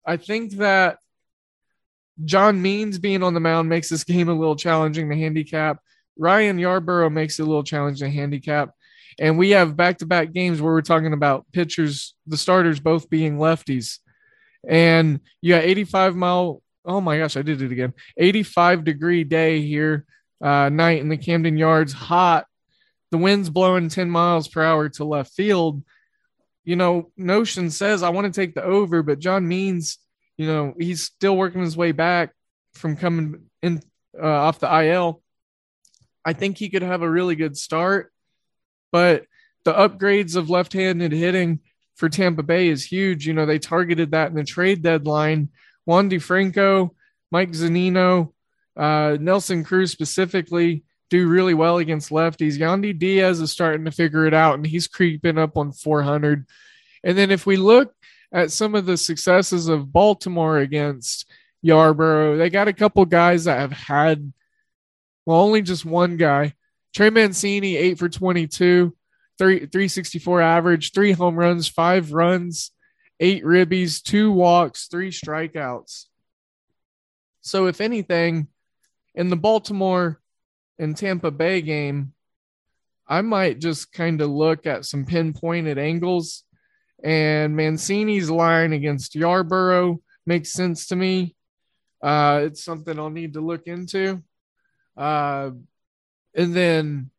I 0.04 0.16
think 0.16 0.54
that 0.54 0.98
John 2.24 2.60
Means 2.60 2.98
being 2.98 3.22
on 3.22 3.34
the 3.34 3.40
mound 3.40 3.68
makes 3.68 3.88
this 3.88 4.02
game 4.02 4.28
a 4.28 4.34
little 4.34 4.56
challenging 4.56 5.08
to 5.10 5.16
handicap. 5.16 5.78
Ryan 6.18 6.58
Yarbrough 6.58 7.12
makes 7.12 7.38
it 7.38 7.42
a 7.42 7.46
little 7.46 7.62
challenging 7.62 8.10
to 8.10 8.16
handicap. 8.16 8.70
And 9.16 9.38
we 9.38 9.50
have 9.50 9.76
back 9.76 9.98
to 9.98 10.06
back 10.06 10.32
games 10.32 10.60
where 10.60 10.72
we're 10.72 10.82
talking 10.82 11.12
about 11.12 11.46
pitchers, 11.52 12.16
the 12.26 12.36
starters 12.36 12.80
both 12.80 13.08
being 13.08 13.38
lefties. 13.38 13.98
And 14.68 15.20
you 15.40 15.54
got 15.54 15.62
85 15.62 16.16
mile, 16.16 16.62
oh 16.84 17.00
my 17.00 17.18
gosh, 17.18 17.36
I 17.36 17.42
did 17.42 17.62
it 17.62 17.72
again. 17.72 17.94
85 18.16 18.84
degree 18.84 19.24
day 19.24 19.60
here, 19.60 20.04
uh, 20.42 20.68
night 20.68 21.00
in 21.00 21.08
the 21.08 21.16
Camden 21.16 21.56
Yards, 21.56 21.92
hot. 21.92 22.46
The 23.10 23.18
wind's 23.18 23.50
blowing 23.50 23.88
10 23.88 24.10
miles 24.10 24.48
per 24.48 24.62
hour 24.62 24.88
to 24.90 25.04
left 25.04 25.32
field. 25.32 25.82
You 26.64 26.76
know, 26.76 27.12
Notion 27.16 27.70
says 27.70 28.02
I 28.02 28.08
want 28.10 28.32
to 28.32 28.40
take 28.40 28.54
the 28.54 28.64
over, 28.64 29.02
but 29.02 29.18
John 29.18 29.46
Means, 29.46 29.98
you 30.36 30.46
know, 30.46 30.74
he's 30.78 31.02
still 31.02 31.36
working 31.36 31.60
his 31.60 31.76
way 31.76 31.92
back 31.92 32.32
from 32.72 32.96
coming 32.96 33.44
in 33.62 33.82
uh, 34.20 34.26
off 34.26 34.58
the 34.58 34.84
IL. 34.84 35.22
I 36.24 36.32
think 36.32 36.58
he 36.58 36.70
could 36.70 36.82
have 36.82 37.02
a 37.02 37.10
really 37.10 37.36
good 37.36 37.56
start, 37.56 38.12
but 38.90 39.26
the 39.64 39.72
upgrades 39.72 40.36
of 40.36 40.50
left 40.50 40.72
handed 40.72 41.12
hitting 41.12 41.60
for 41.96 42.08
Tampa 42.08 42.42
Bay 42.42 42.68
is 42.68 42.84
huge. 42.84 43.26
You 43.26 43.34
know, 43.34 43.46
they 43.46 43.58
targeted 43.58 44.12
that 44.12 44.30
in 44.30 44.36
the 44.36 44.44
trade 44.44 44.82
deadline. 44.82 45.50
Wander 45.86 46.20
Franco, 46.20 46.94
Mike 47.30 47.50
Zunino, 47.50 48.32
uh, 48.76 49.16
Nelson 49.20 49.64
Cruz 49.64 49.90
specifically 49.90 50.84
do 51.10 51.28
really 51.28 51.54
well 51.54 51.78
against 51.78 52.10
lefties. 52.10 52.58
Yandy 52.58 52.98
Diaz 52.98 53.40
is 53.40 53.52
starting 53.52 53.84
to 53.84 53.90
figure 53.90 54.26
it 54.26 54.34
out 54.34 54.54
and 54.54 54.66
he's 54.66 54.88
creeping 54.88 55.38
up 55.38 55.56
on 55.56 55.72
400. 55.72 56.46
And 57.02 57.16
then 57.18 57.30
if 57.30 57.46
we 57.46 57.56
look 57.56 57.94
at 58.32 58.50
some 58.50 58.74
of 58.74 58.86
the 58.86 58.96
successes 58.96 59.68
of 59.68 59.92
Baltimore 59.92 60.58
against 60.58 61.30
Yarbrough, 61.64 62.38
they 62.38 62.50
got 62.50 62.68
a 62.68 62.72
couple 62.72 63.04
guys 63.04 63.44
that 63.44 63.60
have 63.60 63.72
had, 63.72 64.32
well, 65.24 65.40
only 65.40 65.62
just 65.62 65.84
one 65.84 66.16
guy. 66.16 66.54
Trey 66.94 67.10
Mancini, 67.10 67.76
eight 67.76 67.98
for 67.98 68.08
22, 68.08 68.96
three, 69.38 69.58
364 69.58 70.40
average, 70.40 70.92
three 70.92 71.12
home 71.12 71.36
runs, 71.36 71.68
five 71.68 72.12
runs, 72.12 72.70
eight 73.20 73.44
ribbies, 73.44 74.02
two 74.02 74.32
walks, 74.32 74.86
three 74.86 75.10
strikeouts. 75.10 76.06
So, 77.40 77.66
if 77.66 77.80
anything, 77.80 78.48
in 79.14 79.28
the 79.28 79.36
Baltimore 79.36 80.20
and 80.78 80.96
Tampa 80.96 81.30
Bay 81.30 81.62
game, 81.62 82.12
I 83.06 83.20
might 83.22 83.60
just 83.60 83.92
kind 83.92 84.20
of 84.20 84.30
look 84.30 84.66
at 84.66 84.86
some 84.86 85.04
pinpointed 85.04 85.78
angles. 85.78 86.44
And 87.02 87.54
Mancini's 87.54 88.30
line 88.30 88.72
against 88.72 89.14
Yarbrough 89.14 89.98
makes 90.26 90.52
sense 90.52 90.86
to 90.86 90.96
me. 90.96 91.36
Uh, 92.02 92.42
it's 92.44 92.64
something 92.64 92.98
I'll 92.98 93.10
need 93.10 93.34
to 93.34 93.40
look 93.40 93.66
into. 93.66 94.22
Uh, 94.96 95.50
and 96.34 96.54
then 96.54 97.10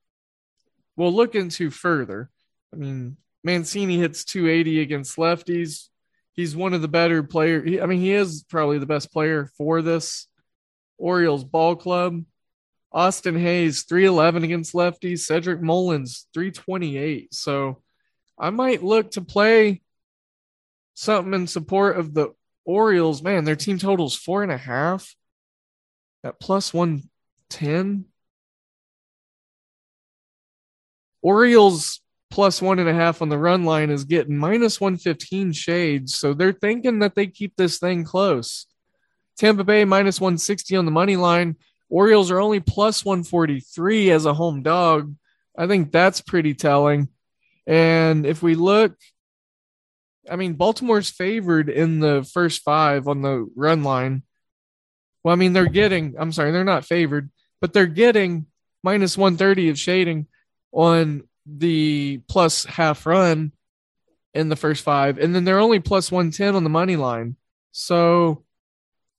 we'll 0.95 1.13
look 1.13 1.35
into 1.35 1.69
further. 1.69 2.29
I 2.73 2.77
mean, 2.77 3.17
Mancini 3.45 3.99
hits 3.99 4.25
280 4.25 4.81
against 4.81 5.17
lefties. 5.17 5.89
He's 6.33 6.55
one 6.55 6.73
of 6.73 6.81
the 6.81 6.87
better 6.87 7.21
players. 7.21 7.79
I 7.79 7.85
mean, 7.85 8.01
he 8.01 8.11
is 8.11 8.43
probably 8.49 8.79
the 8.79 8.87
best 8.87 9.13
player 9.13 9.51
for 9.55 9.83
this 9.83 10.27
Orioles 10.97 11.43
ball 11.43 11.75
club. 11.75 12.23
Austin 12.91 13.37
Hays, 13.37 13.83
311 13.83 14.43
against 14.43 14.73
lefties. 14.73 15.19
Cedric 15.19 15.61
Mullins, 15.61 16.25
328. 16.33 17.35
So 17.35 17.83
I 18.39 18.49
might 18.49 18.81
look 18.81 19.11
to 19.11 19.21
play 19.21 19.84
something 20.95 21.36
in 21.36 21.45
support 21.45 21.97
of 21.97 22.15
the 22.15 22.34
Orioles. 22.65 23.21
Man, 23.21 23.43
their 23.43 23.55
team 23.55 23.77
totals 23.77 24.15
four 24.15 24.41
and 24.41 24.51
a 24.51 24.58
half 24.58 25.15
at 26.23 26.39
plus 26.39 26.73
110. 26.73 28.05
Orioles 31.21 32.01
plus 32.36 32.62
one 32.62 32.80
and 32.80 32.89
a 32.89 32.93
half 32.93 33.21
on 33.21 33.30
the 33.30 33.38
run 33.38 33.63
line 33.63 33.89
is 33.89 34.04
getting 34.04 34.38
minus 34.38 34.82
115 34.82 35.54
shades. 35.54 36.15
So 36.15 36.34
they're 36.34 36.52
thinking 36.52 37.00
that 37.00 37.15
they 37.15 37.28
keep 37.28 37.56
this 37.56 37.80
thing 37.80 38.04
close. 38.04 38.65
Tampa 39.38 39.63
Bay 39.63 39.86
minus 39.86 40.19
160 40.19 40.76
on 40.76 40.84
the 40.84 40.91
money 40.91 41.15
line. 41.15 41.56
Orioles 41.89 42.32
are 42.32 42.41
only 42.41 42.60
plus 42.60 43.06
143 43.06 44.12
as 44.12 44.26
a 44.26 44.34
home 44.34 44.63
dog. 44.63 45.15
I 45.58 45.65
think 45.67 45.93
that's 45.93 46.19
pretty 46.19 46.54
telling. 46.54 47.08
And 47.65 48.26
if 48.26 48.43
we 48.43 48.56
look, 48.56 48.98
I 50.30 50.36
mean, 50.36 50.56
Baltimore's 50.56 51.10
favored 51.10 51.69
in 51.69 52.02
the 52.02 52.30
first 52.34 52.63
five 52.63 53.08
on 53.08 53.21
the 53.21 53.50
run 53.56 53.84
line. 53.84 54.24
Well, 55.24 55.32
I 55.32 55.38
mean, 55.38 55.54
they're 55.54 55.67
getting, 55.67 56.15
I'm 56.19 56.34
sorry, 56.34 56.52
they're 56.52 56.65
not 56.65 56.84
favored, 56.84 57.30
but 57.62 57.71
they're 57.71 57.86
getting 57.86 58.48
minus 58.84 59.17
130 59.17 59.69
of 59.69 59.80
shading 59.80 60.28
on 60.74 61.24
the 61.45 62.21
plus 62.27 62.65
half 62.65 63.05
run 63.05 63.51
in 64.34 64.49
the 64.49 64.55
first 64.55 64.84
five, 64.84 65.17
and 65.17 65.34
then 65.34 65.45
they're 65.45 65.60
only 65.60 65.79
plus 65.79 66.12
110 66.12 66.55
on 66.55 66.63
the 66.63 66.69
money 66.69 66.95
line. 66.95 67.38
So 67.71 68.43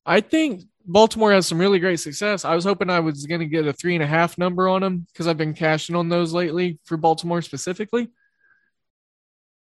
I 0.04 0.20
think 0.20 0.62
Baltimore 0.84 1.32
has 1.32 1.46
some 1.46 1.58
really 1.58 1.78
great 1.78 2.00
success. 2.00 2.44
I 2.44 2.54
was 2.54 2.64
hoping 2.64 2.90
I 2.90 3.00
was 3.00 3.26
going 3.26 3.40
to 3.40 3.46
get 3.46 3.66
a 3.66 3.72
three 3.72 3.94
and 3.94 4.04
a 4.04 4.06
half 4.06 4.38
number 4.38 4.68
on 4.68 4.82
them 4.82 5.06
because 5.12 5.26
I've 5.26 5.36
been 5.36 5.54
cashing 5.54 5.96
on 5.96 6.08
those 6.08 6.32
lately 6.32 6.78
for 6.84 6.96
Baltimore 6.96 7.42
specifically. 7.42 8.08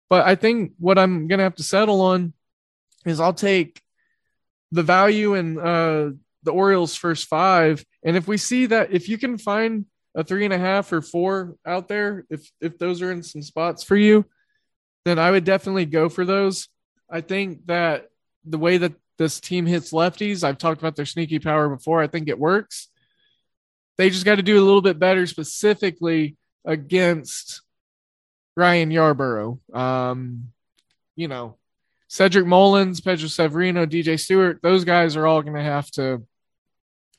But 0.08 0.26
I 0.26 0.34
think 0.34 0.72
what 0.78 0.98
I'm 0.98 1.26
going 1.26 1.38
to 1.38 1.44
have 1.44 1.56
to 1.56 1.62
settle 1.62 2.00
on 2.00 2.32
is 3.04 3.18
I'll 3.18 3.34
take 3.34 3.80
the 4.72 4.82
value 4.82 5.34
in 5.34 5.58
uh, 5.58 6.10
the 6.42 6.52
Orioles' 6.52 6.96
first 6.96 7.28
five. 7.28 7.84
And 8.04 8.16
if 8.16 8.28
we 8.28 8.36
see 8.36 8.66
that, 8.66 8.92
if 8.92 9.08
you 9.08 9.18
can 9.18 9.38
find 9.38 9.86
a 10.16 10.24
three 10.24 10.44
and 10.44 10.54
a 10.54 10.58
half 10.58 10.90
or 10.92 11.02
four 11.02 11.54
out 11.64 11.86
there, 11.86 12.24
if 12.30 12.50
if 12.60 12.78
those 12.78 13.02
are 13.02 13.12
in 13.12 13.22
some 13.22 13.42
spots 13.42 13.84
for 13.84 13.96
you, 13.96 14.24
then 15.04 15.18
I 15.18 15.30
would 15.30 15.44
definitely 15.44 15.84
go 15.84 16.08
for 16.08 16.24
those. 16.24 16.68
I 17.08 17.20
think 17.20 17.66
that 17.66 18.08
the 18.44 18.58
way 18.58 18.78
that 18.78 18.94
this 19.18 19.38
team 19.40 19.66
hits 19.66 19.92
lefties, 19.92 20.42
I've 20.42 20.58
talked 20.58 20.80
about 20.80 20.96
their 20.96 21.06
sneaky 21.06 21.38
power 21.38 21.68
before. 21.68 22.02
I 22.02 22.06
think 22.06 22.28
it 22.28 22.38
works. 22.38 22.88
They 23.98 24.10
just 24.10 24.24
got 24.24 24.36
to 24.36 24.42
do 24.42 24.58
a 24.58 24.64
little 24.64 24.82
bit 24.82 24.98
better, 24.98 25.26
specifically 25.26 26.36
against 26.64 27.62
Ryan 28.56 28.90
Yarbrough. 28.90 29.74
Um, 29.74 30.48
you 31.14 31.28
know, 31.28 31.56
Cedric 32.08 32.46
Mullins, 32.46 33.00
Pedro 33.00 33.28
Severino, 33.28 33.86
DJ 33.86 34.18
Stewart, 34.18 34.60
those 34.62 34.84
guys 34.84 35.16
are 35.16 35.26
all 35.26 35.42
going 35.42 35.56
to 35.56 35.62
have 35.62 35.90
to, 35.92 36.22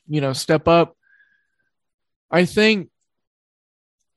you 0.08 0.22
know, 0.22 0.34
step 0.34 0.68
up 0.68 0.96
I 2.30 2.46
think 2.46 2.90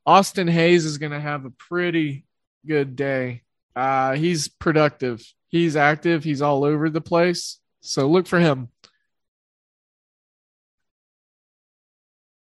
Austin 0.05 0.49
Hays 0.49 0.85
is 0.85 0.99
going 0.99 1.12
to 1.12 1.20
have 1.20 1.44
a 1.44 1.51
pretty 1.51 2.25
good 2.66 2.96
day. 2.96 3.42
Uh, 3.77 4.14
he's 4.14 4.49
productive. 4.49 5.23
He's 5.49 5.77
active. 5.77 6.25
He's 6.25 6.42
all 6.42 6.64
over 6.64 6.90
the 6.90 7.01
place. 7.01 7.59
So 7.81 8.09
look 8.09 8.27
for 8.27 8.38
him. 8.38 8.68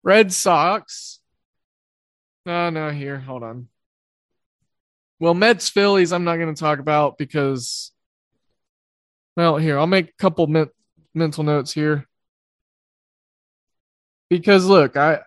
Red 0.02 0.32
Sox. 0.32 1.20
No, 2.46 2.70
no, 2.70 2.90
here. 2.90 3.18
Hold 3.18 3.42
on. 3.42 3.68
Well, 5.18 5.34
Mets 5.34 5.68
Phillies, 5.68 6.12
I'm 6.12 6.24
not 6.24 6.36
going 6.36 6.54
to 6.54 6.58
talk 6.58 6.78
about 6.78 7.18
because, 7.18 7.92
well, 9.36 9.58
here, 9.58 9.78
I'll 9.78 9.86
make 9.86 10.08
a 10.08 10.18
couple 10.18 10.46
men- 10.46 10.70
mental 11.14 11.44
notes 11.44 11.72
here. 11.72 12.08
Because 14.30 14.64
look, 14.64 14.96
I, 14.96 15.20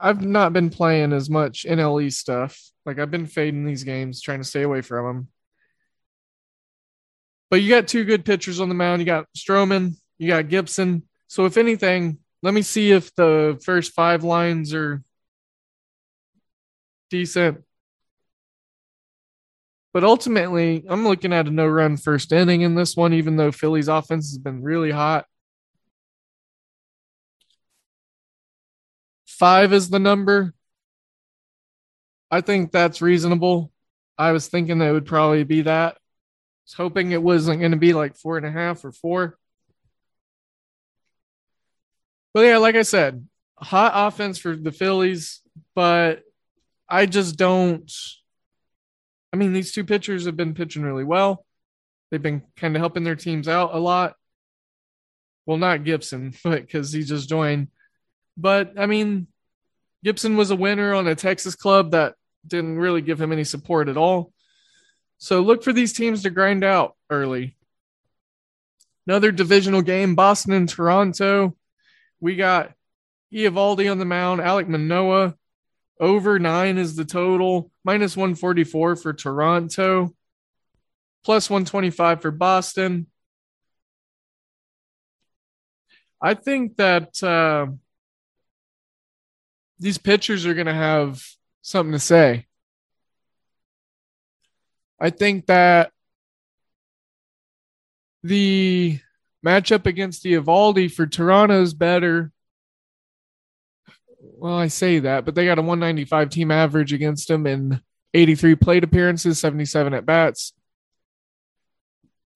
I've 0.00 0.22
not 0.22 0.52
been 0.52 0.70
playing 0.70 1.12
as 1.12 1.28
much 1.28 1.66
NLE 1.68 2.12
stuff. 2.12 2.60
Like 2.86 2.98
I've 2.98 3.10
been 3.10 3.26
fading 3.26 3.64
these 3.64 3.84
games, 3.84 4.22
trying 4.22 4.40
to 4.40 4.48
stay 4.48 4.62
away 4.62 4.80
from 4.80 5.06
them. 5.06 5.28
But 7.50 7.62
you 7.62 7.68
got 7.68 7.88
two 7.88 8.04
good 8.04 8.24
pitchers 8.24 8.60
on 8.60 8.68
the 8.68 8.74
mound. 8.74 9.00
You 9.00 9.06
got 9.06 9.26
Stroman, 9.36 9.96
you 10.18 10.28
got 10.28 10.48
Gibson. 10.48 11.02
So 11.26 11.46
if 11.46 11.56
anything, 11.56 12.18
let 12.42 12.54
me 12.54 12.62
see 12.62 12.92
if 12.92 13.14
the 13.14 13.60
first 13.64 13.92
five 13.92 14.22
lines 14.22 14.72
are 14.74 15.02
decent. 17.10 17.64
But 19.92 20.04
ultimately, 20.04 20.84
I'm 20.88 21.04
looking 21.04 21.32
at 21.32 21.48
a 21.48 21.50
no 21.50 21.66
run 21.66 21.96
first 21.96 22.32
inning 22.32 22.60
in 22.60 22.74
this 22.74 22.96
one, 22.96 23.14
even 23.14 23.36
though 23.36 23.50
Philly's 23.50 23.88
offense 23.88 24.30
has 24.30 24.38
been 24.38 24.62
really 24.62 24.90
hot. 24.90 25.26
Five 29.38 29.72
is 29.72 29.88
the 29.88 29.98
number. 29.98 30.54
I 32.30 32.40
think 32.40 32.72
that's 32.72 33.00
reasonable. 33.00 33.72
I 34.18 34.32
was 34.32 34.48
thinking 34.48 34.78
that 34.78 34.88
it 34.88 34.92
would 34.92 35.06
probably 35.06 35.44
be 35.44 35.62
that. 35.62 35.94
I 35.94 35.98
was 36.64 36.72
hoping 36.74 37.12
it 37.12 37.22
wasn't 37.22 37.60
going 37.60 37.72
to 37.72 37.78
be 37.78 37.92
like 37.92 38.16
four 38.16 38.36
and 38.36 38.46
a 38.46 38.50
half 38.50 38.84
or 38.84 38.92
four. 38.92 39.38
But 42.34 42.40
yeah, 42.40 42.58
like 42.58 42.74
I 42.74 42.82
said, 42.82 43.26
hot 43.56 43.92
offense 43.94 44.38
for 44.38 44.54
the 44.54 44.72
Phillies, 44.72 45.40
but 45.74 46.22
I 46.88 47.06
just 47.06 47.36
don't. 47.36 47.90
I 49.32 49.36
mean, 49.36 49.52
these 49.52 49.72
two 49.72 49.84
pitchers 49.84 50.26
have 50.26 50.36
been 50.36 50.54
pitching 50.54 50.82
really 50.82 51.04
well. 51.04 51.44
They've 52.10 52.22
been 52.22 52.42
kind 52.56 52.74
of 52.74 52.80
helping 52.80 53.04
their 53.04 53.16
teams 53.16 53.48
out 53.48 53.74
a 53.74 53.78
lot. 53.78 54.14
Well, 55.46 55.58
not 55.58 55.84
Gibson, 55.84 56.34
but 56.44 56.60
because 56.62 56.92
he 56.92 57.02
just 57.02 57.28
joined. 57.28 57.68
But 58.38 58.74
I 58.78 58.86
mean, 58.86 59.26
Gibson 60.04 60.36
was 60.36 60.52
a 60.52 60.56
winner 60.56 60.94
on 60.94 61.08
a 61.08 61.16
Texas 61.16 61.56
club 61.56 61.90
that 61.90 62.14
didn't 62.46 62.78
really 62.78 63.02
give 63.02 63.20
him 63.20 63.32
any 63.32 63.44
support 63.44 63.88
at 63.88 63.96
all. 63.96 64.32
So 65.18 65.40
look 65.40 65.64
for 65.64 65.72
these 65.72 65.92
teams 65.92 66.22
to 66.22 66.30
grind 66.30 66.62
out 66.62 66.94
early. 67.10 67.56
Another 69.06 69.32
divisional 69.32 69.82
game, 69.82 70.14
Boston 70.14 70.52
and 70.52 70.68
Toronto. 70.68 71.56
We 72.20 72.36
got 72.36 72.72
Eovaldi 73.34 73.90
on 73.90 73.98
the 73.98 74.04
mound, 74.04 74.40
Alec 74.40 74.68
Manoah. 74.68 75.34
Over 76.00 76.38
nine 76.38 76.78
is 76.78 76.94
the 76.94 77.04
total, 77.04 77.72
minus 77.84 78.16
144 78.16 78.94
for 78.94 79.12
Toronto, 79.12 80.14
plus 81.24 81.50
125 81.50 82.22
for 82.22 82.30
Boston. 82.30 83.08
I 86.22 86.34
think 86.34 86.76
that 86.76 87.20
uh, 87.22 87.66
these 89.78 89.98
pitchers 89.98 90.46
are 90.46 90.54
going 90.54 90.66
to 90.66 90.74
have 90.74 91.24
something 91.62 91.92
to 91.92 91.98
say. 91.98 92.46
I 95.00 95.10
think 95.10 95.46
that 95.46 95.92
the 98.22 98.98
matchup 99.46 99.86
against 99.86 100.22
the 100.22 100.34
Eovaldi 100.34 100.90
for 100.90 101.06
Toronto 101.06 101.62
is 101.62 101.74
better. 101.74 102.32
Well, 104.20 104.56
I 104.56 104.68
say 104.68 105.00
that, 105.00 105.24
but 105.24 105.34
they 105.34 105.44
got 105.44 105.58
a 105.58 105.62
195 105.62 106.30
team 106.30 106.50
average 106.50 106.92
against 106.92 107.28
them 107.28 107.46
in 107.46 107.80
83 108.14 108.56
plate 108.56 108.84
appearances, 108.84 109.38
77 109.38 109.94
at 109.94 110.06
bats, 110.06 110.52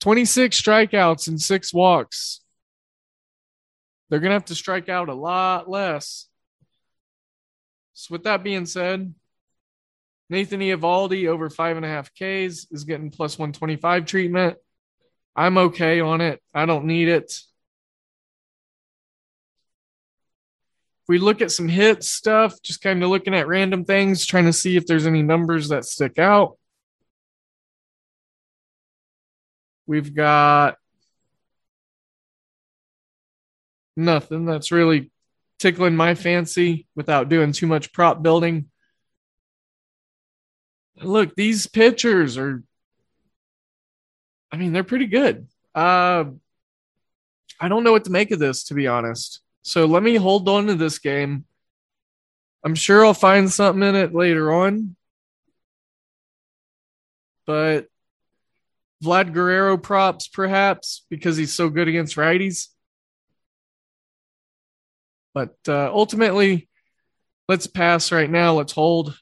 26 0.01 0.61
strikeouts, 0.61 1.29
and 1.29 1.41
six 1.41 1.73
walks. 1.73 2.41
They're 4.09 4.21
going 4.21 4.31
to 4.31 4.35
have 4.35 4.45
to 4.47 4.55
strike 4.55 4.89
out 4.89 5.09
a 5.09 5.15
lot 5.15 5.71
less. 5.71 6.29
So, 7.95 8.13
with 8.13 8.25
that 8.25 8.43
being 8.43 8.67
said, 8.67 9.15
Nathan 10.33 10.61
Eovaldi 10.61 11.29
over 11.29 11.51
five 11.51 11.77
and 11.77 11.85
a 11.85 11.89
half 11.89 12.13
Ks 12.15 12.67
is 12.71 12.85
getting 12.85 13.11
plus 13.11 13.39
125 13.39 14.07
treatment. 14.07 14.57
I'm 15.37 15.59
okay 15.59 16.01
on 16.01 16.21
it. 16.23 16.41
I 16.55 16.65
don't 16.67 16.87
need 16.87 17.09
it. 17.09 17.25
If 21.03 21.09
we 21.09 21.19
look 21.19 21.43
at 21.43 21.53
some 21.53 21.69
hit 21.69 22.03
stuff, 22.03 22.55
just 22.63 22.81
kind 22.81 23.03
of 23.03 23.11
looking 23.11 23.35
at 23.35 23.47
random 23.47 23.85
things, 23.85 24.25
trying 24.25 24.47
to 24.47 24.53
see 24.53 24.77
if 24.77 24.87
there's 24.87 25.07
any 25.07 25.23
numbers 25.23 25.69
that 25.69 25.85
stick 25.85 26.19
out. 26.19 26.57
We've 29.87 30.15
got 30.15 30.77
nothing 33.97 34.47
that's 34.47 34.73
really 34.73 35.12
tickling 35.63 35.95
my 35.95 36.15
fancy 36.15 36.87
without 36.97 37.29
doing 37.29 37.53
too 37.53 37.69
much 37.69 37.93
prop 37.93 38.21
building. 38.23 38.67
Look, 41.01 41.37
these 41.37 41.67
pitchers 41.67 42.37
are 42.37 42.63
I 44.53 44.59
mean, 44.59 44.73
they're 44.73 44.85
pretty 44.85 45.07
good. 45.07 45.47
Uh, 45.75 46.25
I 47.59 47.69
don't 47.69 47.85
know 47.85 47.93
what 47.93 48.05
to 48.05 48.11
make 48.11 48.33
of 48.33 48.39
this, 48.39 48.65
to 48.65 48.75
be 48.75 48.87
honest. 48.87 49.41
So 49.63 49.87
let 49.87 50.03
me 50.03 50.17
hold 50.17 50.47
on 50.49 50.67
to 50.67 50.75
this 50.75 50.99
game. 50.99 51.47
I'm 52.63 52.75
sure 52.75 53.05
I'll 53.05 53.15
find 53.15 53.51
something 53.51 53.83
in 53.83 53.95
it 53.95 54.15
later 54.15 54.53
on. 54.53 54.95
But 57.47 57.87
Vlad 59.03 59.33
Guerrero 59.33 59.79
props, 59.79 60.29
perhaps, 60.29 61.07
because 61.09 61.39
he's 61.39 61.55
so 61.55 61.71
good 61.71 61.89
against 61.89 62.17
righties. 62.17 62.69
But 65.35 65.57
uh, 65.67 65.91
ultimately, 65.93 66.69
let's 67.49 67.67
pass 67.67 68.13
right 68.13 68.31
now. 68.31 68.55
Let's 68.55 68.73
hold. 68.73 69.19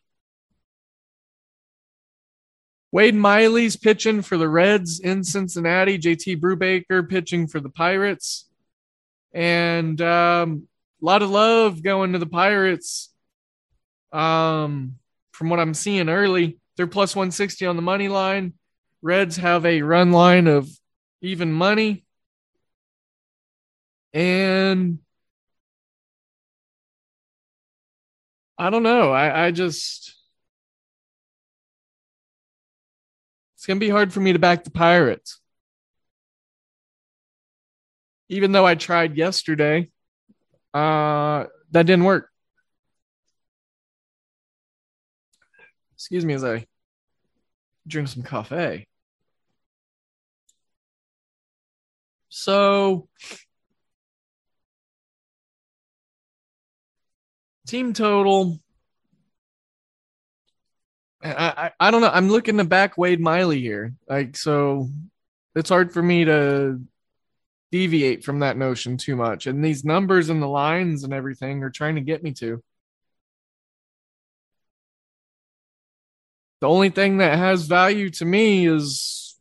Wade 2.93 3.15
Miley's 3.15 3.77
pitching 3.77 4.23
for 4.23 4.37
the 4.37 4.49
Reds 4.49 4.99
in 4.99 5.23
Cincinnati. 5.23 5.99
JT 5.99 6.41
Brubaker 6.41 7.09
pitching 7.09 7.47
for 7.47 7.61
the 7.61 7.69
Pirates. 7.69 8.49
And 9.33 10.01
um, 10.01 10.67
a 11.01 11.05
lot 11.05 11.23
of 11.23 11.31
love 11.31 11.83
going 11.83 12.13
to 12.13 12.19
the 12.19 12.27
Pirates. 12.27 13.13
Um, 14.13 14.97
from 15.33 15.51
what 15.51 15.61
I'm 15.61 15.75
seeing 15.75 16.09
early, 16.09 16.59
they're 16.77 16.89
plus 16.89 17.15
160 17.15 17.65
on 17.67 17.77
the 17.77 17.83
money 17.83 18.09
line. 18.09 18.55
Reds 19.03 19.37
have 19.37 19.65
a 19.65 19.83
run 19.83 20.11
line 20.11 20.49
of 20.49 20.69
even 21.23 21.53
money. 21.53 22.05
And 24.13 24.99
I 28.61 28.69
don't 28.69 28.83
know. 28.83 29.11
I, 29.11 29.47
I 29.47 29.51
just 29.53 30.15
It's 33.57 33.67
to 33.67 33.77
be 33.77 33.89
hard 33.89 34.13
for 34.13 34.21
me 34.21 34.35
to 34.35 34.39
back 34.39 34.65
the 34.65 34.71
Pirates. 34.71 35.41
Even 38.29 38.53
though 38.53 38.67
I 38.67 38.75
tried 38.75 39.17
yesterday, 39.17 39.91
uh, 40.75 41.45
that 41.71 41.87
didn't 41.87 42.05
work. 42.05 42.29
Excuse 45.95 46.27
me 46.27 46.35
as 46.35 46.45
I 46.45 46.67
drink 47.87 48.09
some 48.09 48.23
coffee. 48.23 48.87
So, 52.29 53.09
team 57.71 57.93
total 57.93 58.59
I, 61.23 61.31
I, 61.31 61.89
I 61.89 61.91
don't 61.91 62.01
know. 62.01 62.11
I'm 62.11 62.31
looking 62.31 62.57
to 62.57 62.65
back 62.65 62.97
Wade 62.97 63.21
Miley 63.21 63.61
here. 63.61 63.95
Like, 64.09 64.37
so 64.37 64.89
it's 65.55 65.69
hard 65.69 65.93
for 65.93 66.03
me 66.03 66.25
to 66.25 66.81
deviate 67.71 68.25
from 68.25 68.41
that 68.41 68.57
notion 68.57 68.97
too 68.97 69.17
much. 69.17 69.47
And 69.47 69.65
these 69.65 69.85
numbers 69.85 70.31
and 70.31 70.43
the 70.43 70.47
lines 70.47 71.05
and 71.05 71.13
everything 71.13 71.63
are 71.63 71.71
trying 71.71 71.97
to 71.97 72.01
get 72.01 72.23
me 72.23 72.33
to. 72.35 72.63
The 76.61 76.69
only 76.69 76.91
thing 76.91 77.19
that 77.19 77.39
has 77.39 77.67
value 77.67 78.11
to 78.11 78.25
me 78.25 78.67
is 78.67 79.39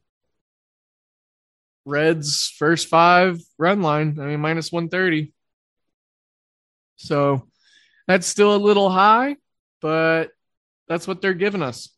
Reds 1.85 2.53
first 2.57 2.87
five 2.87 3.39
run 3.57 3.81
line. 3.81 4.17
I 4.19 4.25
mean, 4.25 4.39
minus 4.39 4.71
130. 4.71 5.33
So 6.97 7.47
that's 8.09 8.25
still 8.25 8.55
a 8.55 8.57
little 8.57 8.89
high, 8.89 9.35
but 9.81 10.31
that's 10.87 11.07
what 11.07 11.21
they're 11.21 11.35
giving 11.35 11.61
us. 11.61 11.89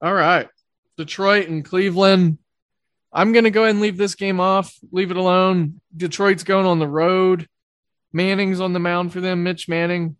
All 0.00 0.14
right. 0.14 0.48
Detroit 0.96 1.48
and 1.48 1.64
Cleveland. 1.64 2.38
I'm 3.12 3.32
going 3.32 3.46
to 3.46 3.50
go 3.50 3.64
ahead 3.64 3.74
and 3.74 3.82
leave 3.82 3.96
this 3.96 4.14
game 4.14 4.38
off, 4.38 4.72
leave 4.92 5.10
it 5.10 5.16
alone. 5.16 5.80
Detroit's 5.96 6.44
going 6.44 6.66
on 6.66 6.78
the 6.78 6.86
road. 6.86 7.48
Manning's 8.12 8.60
on 8.60 8.74
the 8.74 8.78
mound 8.78 9.12
for 9.12 9.20
them, 9.20 9.42
Mitch 9.42 9.68
Manning. 9.68 10.14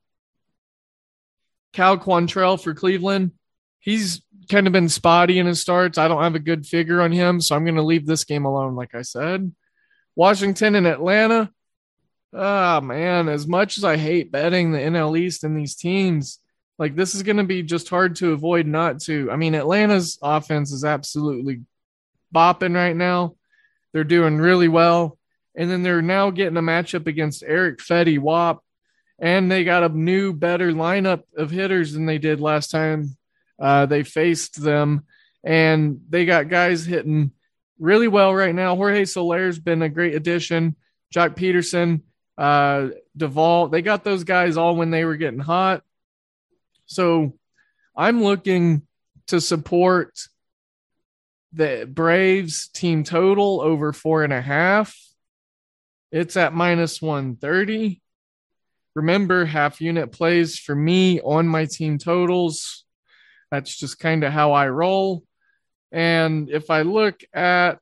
Cal 1.73 1.97
Quantrill 1.97 2.61
for 2.61 2.75
Cleveland. 2.75 3.31
He's 3.79 4.21
kind 4.51 4.67
of 4.67 4.73
been 4.73 4.89
spotty 4.89 5.39
in 5.39 5.47
his 5.47 5.61
starts. 5.61 5.97
I 5.97 6.09
don't 6.09 6.25
have 6.25 6.35
a 6.35 6.41
good 6.41 6.67
figure 6.67 7.01
on 7.01 7.13
him, 7.13 7.41
so 7.41 7.55
I'm 7.55 7.65
going 7.65 7.77
to 7.77 7.83
leave 7.83 8.05
this 8.05 8.25
game 8.25 8.47
alone, 8.47 8.75
like 8.75 8.97
I 8.97 9.03
said. 9.03 9.55
Washington 10.17 10.75
and 10.75 10.89
Atlanta. 10.89 11.53
Oh 12.33 12.81
man, 12.81 13.29
as 13.29 13.47
much 13.47 13.77
as 13.77 13.85
I 13.85 13.97
hate 13.97 14.31
betting 14.31 14.73
the 14.73 14.79
NL 14.79 15.19
East 15.19 15.45
and 15.45 15.57
these 15.57 15.75
teams, 15.75 16.39
like 16.79 16.95
this 16.95 17.15
is 17.15 17.23
going 17.23 17.39
to 17.39 17.45
be 17.45 17.63
just 17.63 17.89
hard 17.89 18.17
to 18.17 18.33
avoid 18.33 18.67
not 18.67 19.01
to. 19.03 19.31
I 19.31 19.37
mean, 19.37 19.55
Atlanta's 19.55 20.19
offense 20.23 20.73
is 20.73 20.85
absolutely 20.85 21.63
bopping 22.35 22.75
right 22.75 22.97
now. 22.97 23.35
They're 23.93 24.05
doing 24.05 24.39
really 24.39 24.69
well. 24.69 25.19
And 25.57 25.69
then 25.69 25.83
they're 25.83 26.03
now 26.03 26.31
getting 26.31 26.57
a 26.57 26.63
matchup 26.63 27.09
against 27.09 27.43
Eric 27.45 27.81
Fedde 27.81 28.21
Wap. 28.21 28.63
And 29.19 29.51
they 29.51 29.65
got 29.65 29.83
a 29.83 29.89
new, 29.89 30.33
better 30.33 30.73
lineup 30.73 31.25
of 31.37 31.51
hitters 31.51 31.93
than 31.93 32.07
they 32.07 32.19
did 32.19 32.41
last 32.41 32.71
time 32.71 33.17
uh, 33.61 33.87
they 33.87 34.03
faced 34.03 34.61
them. 34.61 35.05
And 35.45 36.01
they 36.09 36.25
got 36.25 36.49
guys 36.49 36.85
hitting 36.85 37.33
really 37.79 38.09
well 38.09 38.35
right 38.35 38.55
now. 38.55 38.75
Jorge 38.77 39.05
Soler's 39.05 39.59
been 39.59 39.83
a 39.83 39.89
great 39.89 40.15
addition. 40.15 40.77
Joc 41.15 41.37
Pederson, 41.37 42.03
uh, 42.41 42.89
Duvall. 43.15 43.69
They 43.69 43.83
got 43.83 44.03
those 44.03 44.25
guys 44.25 44.57
all 44.57 44.75
when 44.75 44.91
they 44.91 45.05
were 45.05 45.17
getting 45.17 45.41
hot. 45.41 45.83
So 46.87 47.35
I'm 47.95 48.23
looking 48.23 48.87
to 49.27 49.41
support 49.41 50.19
the 51.53 51.87
Braves 51.89 52.69
team 52.69 53.05
total 53.05 53.61
over 53.61 53.93
four 53.93 54.25
and 54.25 54.33
a 54.33 54.41
half. 54.41 54.97
It's 56.11 56.37
at 56.37 56.55
minus 56.55 57.03
130. 57.03 58.01
Remember, 58.95 59.45
half 59.45 59.81
unit 59.81 60.11
plays 60.11 60.59
for 60.59 60.75
me 60.75 61.21
on 61.21 61.47
my 61.47 61.67
team 61.67 61.99
totals. 61.99 62.85
That's 63.51 63.77
just 63.77 63.99
kind 63.99 64.25
of 64.25 64.33
how 64.33 64.53
I 64.53 64.69
roll. 64.69 65.25
And 65.93 66.49
if 66.49 66.71
I 66.71 66.83
look 66.83 67.21
at 67.35 67.81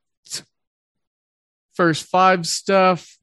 first 1.73 2.05
five 2.05 2.45
stuff, 2.45 3.18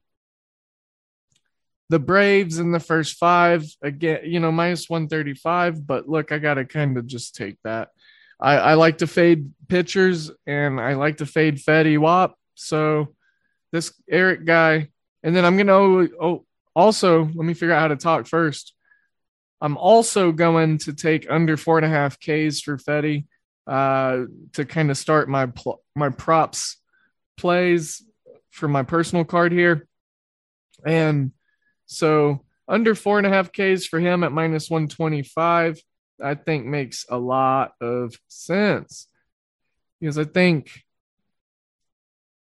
the 1.88 1.98
Braves 1.98 2.58
in 2.58 2.72
the 2.72 2.80
first 2.80 3.14
five, 3.16 3.64
again, 3.82 4.20
you 4.24 4.40
know, 4.40 4.50
minus 4.50 4.88
135. 4.88 5.86
But 5.86 6.08
look, 6.08 6.32
I 6.32 6.38
got 6.38 6.54
to 6.54 6.64
kind 6.64 6.98
of 6.98 7.06
just 7.06 7.34
take 7.34 7.56
that. 7.64 7.90
I, 8.40 8.56
I 8.56 8.74
like 8.74 8.98
to 8.98 9.06
fade 9.06 9.52
pitchers 9.68 10.30
and 10.46 10.80
I 10.80 10.94
like 10.94 11.18
to 11.18 11.26
fade 11.26 11.56
Fetty 11.56 11.98
Wap. 11.98 12.34
So 12.54 13.14
this 13.72 13.92
Eric 14.10 14.44
guy, 14.44 14.88
and 15.22 15.34
then 15.34 15.44
I'm 15.44 15.56
going 15.56 15.66
to 15.66 16.16
oh, 16.20 16.46
also 16.74 17.24
let 17.24 17.34
me 17.34 17.54
figure 17.54 17.72
out 17.72 17.80
how 17.80 17.88
to 17.88 17.96
talk 17.96 18.26
first. 18.26 18.74
I'm 19.60 19.76
also 19.76 20.32
going 20.32 20.78
to 20.78 20.92
take 20.92 21.30
under 21.30 21.56
four 21.56 21.78
and 21.78 21.86
a 21.86 21.88
half 21.88 22.18
Ks 22.18 22.60
for 22.60 22.76
Fetty 22.76 23.24
uh, 23.66 24.24
to 24.52 24.64
kind 24.64 24.90
of 24.90 24.98
start 24.98 25.28
my 25.28 25.46
pl- 25.46 25.82
my 25.94 26.10
props 26.10 26.76
plays 27.36 28.02
for 28.50 28.68
my 28.68 28.82
personal 28.82 29.24
card 29.24 29.52
here, 29.52 29.88
and 30.84 31.32
so 31.86 32.44
under 32.68 32.94
four 32.94 33.18
and 33.18 33.26
a 33.26 33.30
half 33.30 33.52
Ks 33.52 33.86
for 33.86 33.98
him 33.98 34.24
at 34.24 34.32
minus 34.32 34.68
125, 34.68 35.80
I 36.22 36.34
think 36.34 36.66
makes 36.66 37.06
a 37.08 37.16
lot 37.16 37.72
of 37.80 38.14
sense 38.28 39.08
because 40.00 40.18
I 40.18 40.24
think 40.24 40.70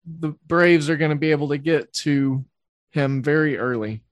the 0.07 0.35
Braves 0.46 0.90
are 0.90 0.96
going 0.96 1.11
to 1.11 1.16
be 1.16 1.31
able 1.31 1.48
to 1.48 1.59
get 1.59 1.92
to 1.92 2.44
him 2.90 3.22
very 3.22 3.59
early. 3.59 4.03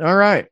All 0.00 0.16
right. 0.16 0.46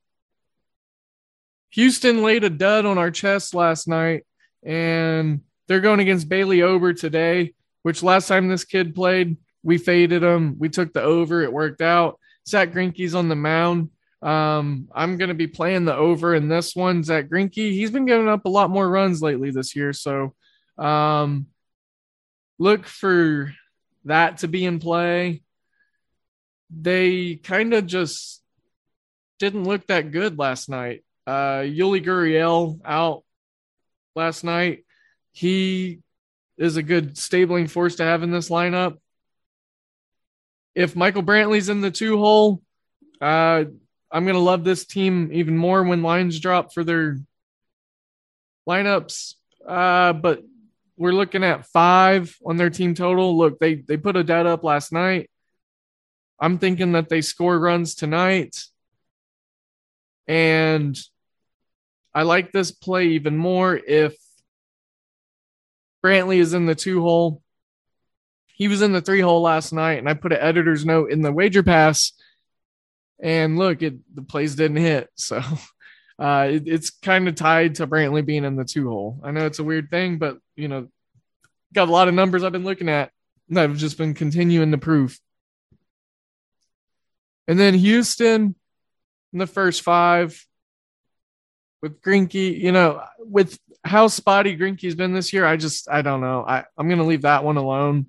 Houston 1.70 2.22
laid 2.22 2.44
a 2.44 2.50
dud 2.50 2.86
on 2.86 2.98
our 2.98 3.10
chest 3.10 3.54
last 3.54 3.86
night, 3.86 4.24
and 4.62 5.42
they're 5.68 5.80
going 5.80 6.00
against 6.00 6.28
Bailey 6.28 6.62
Ober 6.62 6.92
today, 6.92 7.54
which 7.82 8.02
last 8.02 8.28
time 8.28 8.48
this 8.48 8.64
kid 8.64 8.94
played, 8.94 9.36
we 9.66 9.78
faded 9.78 10.22
him. 10.22 10.54
We 10.60 10.68
took 10.68 10.92
the 10.92 11.02
over. 11.02 11.42
It 11.42 11.52
worked 11.52 11.82
out. 11.82 12.20
Zack 12.46 12.70
Greinke's 12.70 13.16
on 13.16 13.28
the 13.28 13.34
mound. 13.34 13.90
Um, 14.22 14.88
I'm 14.94 15.16
going 15.16 15.30
to 15.30 15.34
be 15.34 15.48
playing 15.48 15.86
the 15.86 15.96
over 15.96 16.36
in 16.36 16.46
this 16.46 16.76
one. 16.76 17.02
Zack 17.02 17.26
Greinke, 17.26 17.72
he's 17.72 17.90
been 17.90 18.06
giving 18.06 18.28
up 18.28 18.44
a 18.44 18.48
lot 18.48 18.70
more 18.70 18.88
runs 18.88 19.20
lately 19.20 19.50
this 19.50 19.74
year. 19.74 19.92
So 19.92 20.34
um, 20.78 21.48
look 22.60 22.86
for 22.86 23.52
that 24.04 24.38
to 24.38 24.48
be 24.48 24.64
in 24.64 24.78
play. 24.78 25.42
They 26.70 27.34
kind 27.34 27.74
of 27.74 27.86
just 27.86 28.40
didn't 29.40 29.64
look 29.64 29.88
that 29.88 30.12
good 30.12 30.38
last 30.38 30.68
night. 30.68 31.02
Uh, 31.26 31.62
Yuli 31.66 32.04
Gurriel 32.04 32.78
out 32.84 33.24
last 34.14 34.44
night. 34.44 34.84
He 35.32 35.98
is 36.56 36.76
a 36.76 36.84
good 36.84 37.18
stabling 37.18 37.66
force 37.66 37.96
to 37.96 38.04
have 38.04 38.22
in 38.22 38.30
this 38.30 38.48
lineup. 38.48 38.98
If 40.76 40.94
Michael 40.94 41.22
Brantley's 41.22 41.70
in 41.70 41.80
the 41.80 41.90
two 41.90 42.18
hole, 42.18 42.62
uh, 43.18 43.64
I'm 44.12 44.24
going 44.24 44.34
to 44.34 44.40
love 44.40 44.62
this 44.62 44.84
team 44.84 45.30
even 45.32 45.56
more 45.56 45.82
when 45.82 46.02
lines 46.02 46.38
drop 46.38 46.74
for 46.74 46.84
their 46.84 47.18
lineups. 48.68 49.36
Uh, 49.66 50.12
but 50.12 50.42
we're 50.98 51.12
looking 51.12 51.42
at 51.44 51.66
five 51.66 52.36
on 52.44 52.58
their 52.58 52.68
team 52.68 52.94
total. 52.94 53.38
Look, 53.38 53.58
they 53.58 53.76
they 53.76 53.96
put 53.96 54.16
a 54.16 54.22
dud 54.22 54.44
up 54.44 54.64
last 54.64 54.92
night. 54.92 55.30
I'm 56.38 56.58
thinking 56.58 56.92
that 56.92 57.08
they 57.08 57.22
score 57.22 57.58
runs 57.58 57.94
tonight. 57.94 58.62
And 60.28 60.94
I 62.14 62.22
like 62.22 62.52
this 62.52 62.70
play 62.70 63.08
even 63.08 63.36
more 63.36 63.74
if 63.74 64.14
Brantley 66.04 66.36
is 66.36 66.52
in 66.52 66.66
the 66.66 66.74
two 66.74 67.00
hole. 67.00 67.42
He 68.56 68.68
was 68.68 68.80
in 68.80 68.92
the 68.92 69.02
three 69.02 69.20
hole 69.20 69.42
last 69.42 69.74
night, 69.74 69.98
and 69.98 70.08
I 70.08 70.14
put 70.14 70.32
an 70.32 70.40
editor's 70.40 70.86
note 70.86 71.10
in 71.10 71.20
the 71.20 71.30
wager 71.30 71.62
pass. 71.62 72.12
And 73.22 73.58
look, 73.58 73.82
it 73.82 73.96
the 74.14 74.22
plays 74.22 74.54
didn't 74.54 74.78
hit. 74.78 75.10
So 75.14 75.42
uh, 76.18 76.48
it, 76.50 76.62
it's 76.66 76.88
kind 76.88 77.28
of 77.28 77.34
tied 77.34 77.76
to 77.76 77.86
Brantley 77.86 78.24
being 78.24 78.44
in 78.44 78.56
the 78.56 78.64
two 78.64 78.88
hole. 78.88 79.20
I 79.22 79.30
know 79.30 79.44
it's 79.44 79.58
a 79.58 79.64
weird 79.64 79.90
thing, 79.90 80.16
but 80.16 80.38
you 80.56 80.68
know, 80.68 80.88
got 81.74 81.88
a 81.88 81.92
lot 81.92 82.08
of 82.08 82.14
numbers 82.14 82.44
I've 82.44 82.52
been 82.52 82.64
looking 82.64 82.88
at 82.88 83.10
that 83.50 83.68
have 83.68 83.76
just 83.76 83.98
been 83.98 84.14
continuing 84.14 84.70
to 84.70 84.78
prove. 84.78 85.20
And 87.46 87.58
then 87.58 87.74
Houston, 87.74 88.54
in 89.34 89.38
the 89.38 89.46
first 89.46 89.82
five 89.82 90.42
with 91.82 92.00
Greinke, 92.00 92.58
You 92.58 92.72
know, 92.72 93.02
with 93.18 93.58
how 93.84 94.06
spotty 94.08 94.56
Greinke's 94.56 94.94
been 94.94 95.12
this 95.12 95.34
year, 95.34 95.44
I 95.44 95.58
just 95.58 95.90
I 95.90 96.00
don't 96.00 96.22
know. 96.22 96.42
I 96.48 96.64
I'm 96.78 96.88
gonna 96.88 97.04
leave 97.04 97.22
that 97.22 97.44
one 97.44 97.58
alone. 97.58 98.08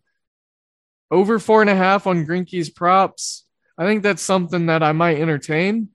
Over 1.10 1.40
four 1.40 1.62
and 1.62 1.70
a 1.70 1.76
half 1.76 2.08
on 2.08 2.26
Greinke's 2.26 2.70
props. 2.70 3.46
I 3.78 3.86
think 3.86 4.04
that's 4.04 4.22
something 4.22 4.66
that 4.66 4.84
I 4.84 4.92
might 4.92 5.20
entertain. 5.20 5.90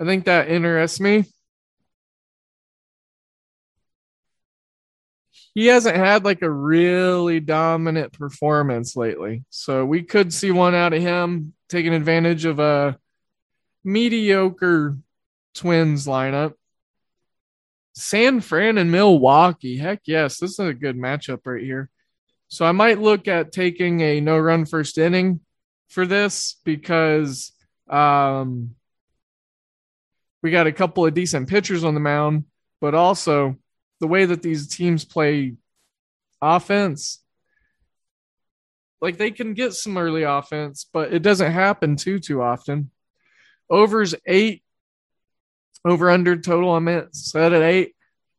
I 0.00 0.04
think 0.04 0.24
that 0.26 0.48
interests 0.48 1.00
me. 1.00 1.24
he 5.58 5.66
hasn't 5.66 5.96
had 5.96 6.24
like 6.24 6.42
a 6.42 6.48
really 6.48 7.40
dominant 7.40 8.12
performance 8.12 8.94
lately. 8.94 9.42
So 9.50 9.84
we 9.84 10.04
could 10.04 10.32
see 10.32 10.52
one 10.52 10.72
out 10.72 10.92
of 10.92 11.02
him 11.02 11.52
taking 11.68 11.92
advantage 11.94 12.44
of 12.44 12.60
a 12.60 12.96
mediocre 13.82 14.96
Twins 15.54 16.06
lineup. 16.06 16.54
San 17.98 18.40
Fran 18.40 18.78
and 18.78 18.92
Milwaukee. 18.92 19.76
Heck 19.76 20.02
yes, 20.04 20.38
this 20.38 20.52
is 20.52 20.58
a 20.60 20.72
good 20.72 20.96
matchup 20.96 21.40
right 21.44 21.62
here. 21.62 21.90
So 22.48 22.64
I 22.64 22.72
might 22.72 23.00
look 23.00 23.28
at 23.28 23.52
taking 23.52 24.00
a 24.00 24.20
no 24.20 24.38
run 24.38 24.64
first 24.64 24.96
inning 24.98 25.40
for 25.88 26.06
this 26.06 26.56
because 26.64 27.52
um, 27.90 28.74
we 30.42 30.50
got 30.50 30.66
a 30.66 30.72
couple 30.72 31.04
of 31.04 31.14
decent 31.14 31.48
pitchers 31.48 31.84
on 31.84 31.94
the 31.94 32.00
mound, 32.00 32.44
but 32.80 32.94
also 32.94 33.56
the 34.00 34.06
way 34.06 34.24
that 34.24 34.42
these 34.42 34.68
teams 34.68 35.04
play 35.04 35.54
offense, 36.40 37.22
like 39.00 39.18
they 39.18 39.30
can 39.30 39.54
get 39.54 39.74
some 39.74 39.98
early 39.98 40.22
offense, 40.22 40.88
but 40.92 41.12
it 41.12 41.22
doesn't 41.22 41.52
happen 41.52 41.96
too 41.96 42.18
too 42.18 42.42
often. 42.42 42.90
Overs 43.68 44.14
eight, 44.26 44.62
over 45.84 46.10
under 46.10 46.36
total. 46.36 46.74
I'm 46.74 46.88
at 46.88 47.14
set 47.14 47.52
at 47.52 47.62
eight. 47.62 47.94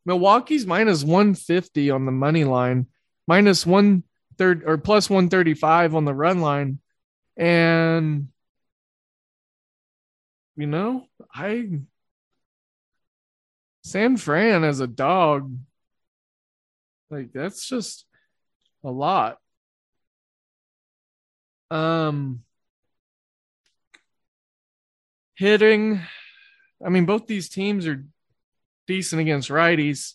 Milwaukee's 0.05 0.65
minus 0.65 1.03
150 1.03 1.91
on 1.91 2.05
the 2.05 2.11
money 2.11 2.43
line, 2.43 2.87
minus 3.27 3.65
one 3.65 4.03
third 4.37 4.63
or 4.65 4.77
plus 4.77 5.09
135 5.09 5.95
on 5.95 6.05
the 6.05 6.13
run 6.13 6.41
line. 6.41 6.79
And 7.37 8.29
you 10.55 10.67
know, 10.67 11.05
I 11.33 11.79
San 13.83 14.17
Fran 14.17 14.63
as 14.63 14.79
a 14.81 14.87
dog, 14.87 15.55
like 17.09 17.31
that's 17.33 17.67
just 17.67 18.05
a 18.83 18.91
lot. 18.91 19.37
Um, 21.71 22.43
hitting, 25.35 26.01
I 26.83 26.89
mean, 26.89 27.05
both 27.05 27.27
these 27.27 27.49
teams 27.49 27.87
are 27.87 28.05
decent 28.87 29.21
against 29.21 29.49
righties. 29.49 30.13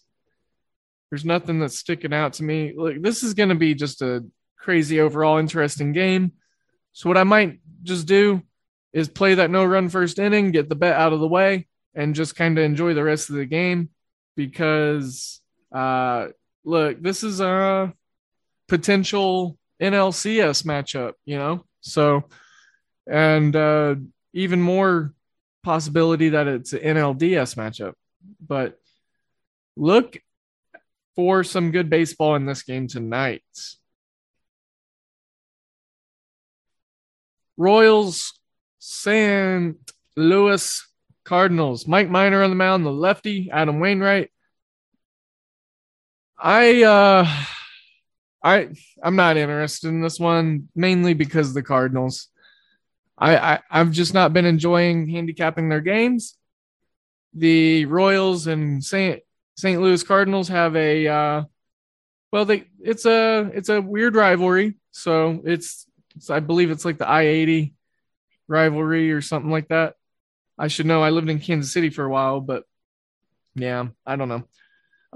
There's 1.10 1.24
nothing 1.24 1.60
that's 1.60 1.78
sticking 1.78 2.12
out 2.12 2.34
to 2.34 2.42
me. 2.42 2.74
Like 2.76 3.02
this 3.02 3.22
is 3.22 3.34
going 3.34 3.50
to 3.50 3.54
be 3.54 3.74
just 3.74 4.02
a 4.02 4.24
crazy 4.58 5.00
overall 5.00 5.38
interesting 5.38 5.92
game. 5.92 6.32
So 6.92 7.08
what 7.08 7.18
I 7.18 7.24
might 7.24 7.60
just 7.82 8.06
do 8.06 8.42
is 8.92 9.08
play 9.08 9.34
that 9.34 9.50
no 9.50 9.64
run 9.64 9.88
first 9.88 10.18
inning, 10.18 10.52
get 10.52 10.68
the 10.68 10.74
bet 10.74 10.94
out 10.94 11.12
of 11.12 11.20
the 11.20 11.28
way, 11.28 11.66
and 11.94 12.14
just 12.14 12.36
kind 12.36 12.58
of 12.58 12.64
enjoy 12.64 12.94
the 12.94 13.04
rest 13.04 13.30
of 13.30 13.36
the 13.36 13.44
game 13.44 13.90
because 14.36 15.40
uh, 15.72 16.28
look, 16.64 17.02
this 17.02 17.22
is 17.22 17.40
a 17.40 17.92
potential 18.68 19.58
NLCS 19.82 20.64
matchup, 20.64 21.12
you 21.24 21.36
know? 21.36 21.64
So, 21.80 22.24
and 23.06 23.54
uh, 23.54 23.96
even 24.32 24.62
more 24.62 25.12
possibility 25.64 26.30
that 26.30 26.46
it's 26.46 26.72
an 26.72 26.80
NLDS 26.80 27.56
matchup. 27.56 27.94
But 28.46 28.78
look 29.76 30.16
for 31.16 31.42
some 31.42 31.70
good 31.70 31.90
baseball 31.90 32.36
in 32.36 32.46
this 32.46 32.62
game 32.62 32.86
tonight. 32.86 33.42
Royals, 37.56 38.38
St. 38.78 39.76
Louis 40.16 40.82
Cardinals. 41.24 41.86
Mike 41.86 42.10
Minor 42.10 42.42
on 42.42 42.50
the 42.50 42.56
mound, 42.56 42.84
the 42.84 42.92
lefty, 42.92 43.50
Adam 43.50 43.80
Wainwright. 43.80 44.30
I 46.36 46.82
uh 46.82 47.26
I 48.42 48.68
I'm 49.02 49.16
not 49.16 49.36
interested 49.36 49.88
in 49.88 50.02
this 50.02 50.20
one 50.20 50.68
mainly 50.74 51.14
because 51.14 51.54
the 51.54 51.62
Cardinals. 51.62 52.28
I, 53.16 53.36
I 53.36 53.60
I've 53.70 53.92
just 53.92 54.14
not 54.14 54.32
been 54.32 54.44
enjoying 54.44 55.08
handicapping 55.08 55.68
their 55.68 55.80
games. 55.80 56.36
The 57.32 57.86
Royals 57.86 58.46
and 58.46 58.82
Saint 58.84 59.22
St. 59.56 59.80
Louis 59.80 60.02
Cardinals 60.02 60.48
have 60.48 60.74
a 60.76 61.06
uh, 61.06 61.44
well 62.32 62.44
they 62.44 62.64
it's 62.80 63.06
a 63.06 63.50
it's 63.54 63.68
a 63.68 63.80
weird 63.80 64.14
rivalry. 64.16 64.74
So 64.90 65.40
it's, 65.44 65.86
it's 66.16 66.30
I 66.30 66.40
believe 66.40 66.70
it's 66.70 66.84
like 66.84 66.98
the 66.98 67.08
I 67.08 67.22
eighty 67.22 67.74
rivalry 68.48 69.12
or 69.12 69.20
something 69.20 69.50
like 69.50 69.68
that. 69.68 69.94
I 70.58 70.68
should 70.68 70.86
know. 70.86 71.02
I 71.02 71.10
lived 71.10 71.28
in 71.28 71.40
Kansas 71.40 71.72
City 71.72 71.90
for 71.90 72.04
a 72.04 72.10
while, 72.10 72.40
but 72.40 72.64
yeah, 73.54 73.88
I 74.06 74.16
don't 74.16 74.28
know. 74.28 74.44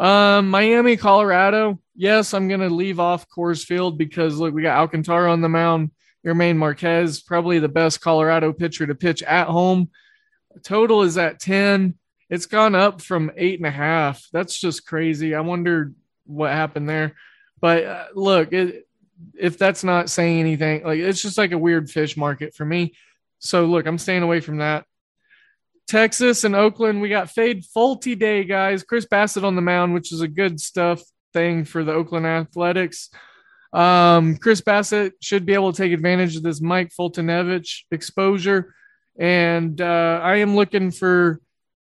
Um, 0.05 0.49
Miami, 0.51 0.97
Colorado. 0.97 1.81
Yes, 1.95 2.33
I'm 2.33 2.49
gonna 2.49 2.69
leave 2.69 3.01
off 3.01 3.29
Coors 3.29 3.65
Field 3.65 3.99
because 3.99 4.39
look, 4.39 4.55
we 4.55 4.63
got 4.63 4.79
Alcantara 4.79 5.33
on 5.33 5.41
the 5.41 5.49
mound. 5.49 5.91
Germán 6.27 6.57
Marquez, 6.57 7.21
probably 7.21 7.59
the 7.59 7.69
best 7.69 8.01
Colorado 8.01 8.53
pitcher 8.53 8.87
to 8.87 8.95
pitch 8.95 9.23
at 9.23 9.47
home. 9.47 9.91
Total 10.63 11.03
is 11.03 11.17
at 11.17 11.41
10. 11.41 11.95
It's 12.31 12.47
gone 12.47 12.75
up 12.75 13.01
from 13.01 13.31
eight 13.37 13.59
and 13.59 13.67
a 13.67 13.71
half. 13.71 14.27
That's 14.33 14.59
just 14.59 14.87
crazy. 14.87 15.35
I 15.35 15.41
wonder 15.41 15.93
what 16.27 16.51
happened 16.51 16.89
there. 16.89 17.15
But 17.61 17.85
uh, 17.85 18.05
look, 18.15 18.53
it, 18.53 18.87
if 19.39 19.59
that's 19.59 19.83
not 19.83 20.11
saying 20.11 20.41
anything, 20.41 20.85
like 20.85 20.99
it's 20.99 21.23
just 21.23 21.39
like 21.39 21.53
a 21.53 21.59
weird 21.59 21.91
fish 21.91 22.17
market 22.17 22.55
for 22.55 22.65
me. 22.65 22.95
So 23.39 23.67
look, 23.67 23.87
I'm 23.87 23.99
staying 23.99 24.23
away 24.23 24.41
from 24.41 24.59
that. 24.59 24.85
Texas 25.87 26.45
and 26.45 26.55
Oakland, 26.55 27.01
we 27.01 27.09
got 27.09 27.31
fade 27.31 27.65
Folty 27.75 28.19
day, 28.19 28.45
guys. 28.45 28.83
Chris 28.83 29.07
Bassitt 29.07 29.45
on 29.45 29.57
the 29.57 29.63
mound, 29.63 29.95
which 29.95 30.13
is 30.13 30.21
a 30.21 30.29
good 30.29 30.61
stuff 30.61 31.03
thing 31.33 31.65
for 31.65 31.83
the 31.83 31.93
Oakland 31.93 32.27
Athletics. 32.27 33.09
Um, 33.73 34.37
Chris 34.37 34.61
Bassitt 34.61 35.13
should 35.21 35.45
be 35.45 35.55
able 35.55 35.73
to 35.73 35.83
take 35.83 35.93
advantage 35.93 36.37
of 36.37 36.43
this 36.43 36.61
Mike 36.61 36.91
Foltynewicz 36.99 37.83
exposure. 37.91 38.75
And 39.19 39.81
uh, 39.81 40.21
I 40.23 40.37
am 40.37 40.57
looking 40.57 40.91
for 40.91 41.41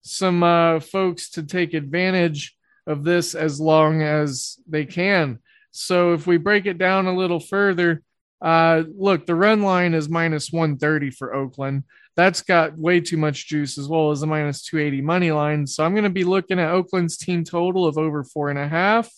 some 0.02 0.44
uh, 0.44 0.80
folks 0.80 1.32
to 1.32 1.44
take 1.44 1.74
advantage 1.74 2.56
of 2.88 3.04
this 3.04 3.36
as 3.36 3.62
long 3.62 4.02
as 4.02 4.58
they 4.68 4.86
can. 4.86 5.40
So 5.72 6.14
if 6.14 6.26
we 6.26 6.38
break 6.38 6.66
it 6.66 6.78
down 6.78 7.06
a 7.06 7.16
little 7.16 7.40
further, 7.40 8.02
uh, 8.42 8.84
look, 8.98 9.26
the 9.26 9.36
run 9.36 9.62
line 9.62 9.94
is 9.94 10.10
minus 10.10 10.52
130 10.52 11.12
for 11.12 11.34
Oakland. 11.34 11.84
That's 12.16 12.42
got 12.42 12.78
way 12.78 13.00
too 13.00 13.18
much 13.18 13.48
juice 13.48 13.78
as 13.78 13.88
well 13.88 14.12
as 14.12 14.22
the 14.22 14.28
minus 14.28 14.64
280 14.64 15.02
money 15.02 15.32
line. 15.32 15.68
So 15.68 15.86
I'm 15.86 15.94
going 15.94 16.04
to 16.04 16.10
be 16.10 16.24
looking 16.24 16.60
at 16.60 16.72
Oakland's 16.72 17.18
team 17.18 17.44
total 17.44 17.86
of 17.86 17.98
over 17.98 18.24
four 18.24 18.50
and 18.50 18.60
a 18.60 18.68
half. 18.68 19.10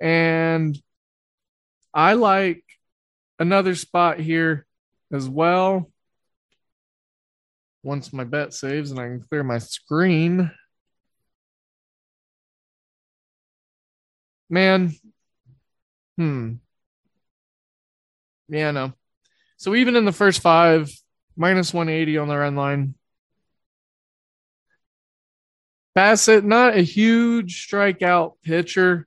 And 0.00 0.76
I 1.94 2.14
like 2.14 2.64
another 3.38 3.76
spot 3.76 4.18
here 4.18 4.66
as 5.12 5.28
well. 5.28 5.90
Once 7.84 8.12
my 8.12 8.24
bet 8.24 8.52
saves 8.52 8.90
and 8.90 8.98
I 8.98 9.04
can 9.04 9.20
clear 9.20 9.44
my 9.44 9.58
screen. 9.58 10.50
Man, 14.50 14.94
hmm. 16.16 16.54
Yeah, 18.48 18.72
no. 18.72 18.92
So 19.56 19.74
even 19.74 19.96
in 19.96 20.04
the 20.04 20.12
first 20.12 20.40
five, 20.40 20.90
minus 21.36 21.72
180 21.72 22.18
on 22.18 22.28
the 22.28 22.36
run 22.36 22.56
line. 22.56 22.94
Bassitt, 25.96 26.44
not 26.44 26.76
a 26.76 26.82
huge 26.82 27.68
strikeout 27.68 28.34
pitcher. 28.42 29.06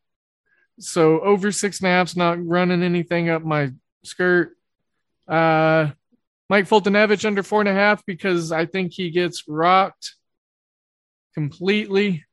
So 0.79 1.19
over 1.21 1.51
six 1.51 1.79
and 1.79 1.87
a 1.87 1.91
half's 1.91 2.15
not 2.15 2.45
running 2.45 2.83
anything 2.83 3.29
up 3.29 3.43
my 3.43 3.71
skirt. 4.03 4.55
Uh, 5.27 5.91
Mike 6.49 6.65
Foltynewicz 6.65 7.25
under 7.25 7.43
four 7.43 7.59
and 7.59 7.69
a 7.69 7.73
half 7.73 8.05
because 8.05 8.51
I 8.51 8.65
think 8.65 8.93
he 8.93 9.09
gets 9.09 9.43
rocked 9.47 10.15
completely. 11.33 12.25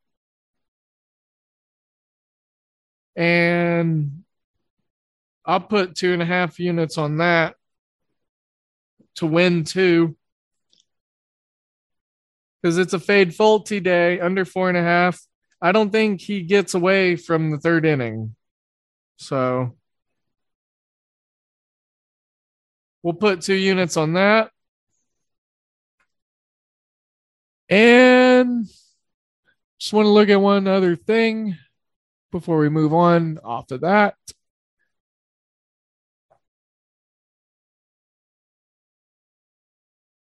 And 3.17 4.25
I'll 5.45 5.61
put 5.61 5.95
two 5.95 6.13
and 6.13 6.23
a 6.23 6.27
half 6.27 6.59
units 6.59 6.99
on 6.99 7.19
that 7.19 7.55
to 9.17 9.27
win 9.27 9.65
two. 9.65 10.17
Because 12.63 12.79
it's 12.79 12.95
a 12.95 12.99
fade 12.99 13.31
Folty 13.31 13.83
day 13.83 14.21
under 14.21 14.45
four 14.45 14.69
and 14.69 14.79
a 14.79 14.83
half. 14.83 15.21
I 15.65 15.73
don't 15.73 15.91
think 15.91 16.21
he 16.21 16.43
gets 16.43 16.75
away 16.75 17.17
from 17.17 17.51
the 17.51 17.57
third 17.57 17.87
inning. 17.87 18.37
So 19.17 19.75
we'll 23.03 23.15
put 23.15 23.41
two 23.41 23.55
units 23.55 23.97
on 23.97 24.13
that. 24.13 24.51
And 27.71 28.67
just 29.79 29.95
want 29.95 30.05
to 30.05 30.11
look 30.11 30.29
at 30.29 30.37
one 30.39 30.67
other 30.69 30.97
thing 30.97 31.57
before 32.31 32.59
we 32.59 32.69
move 32.69 32.93
on 32.93 33.39
off 33.43 33.71
of 33.71 33.81
that. 33.81 34.17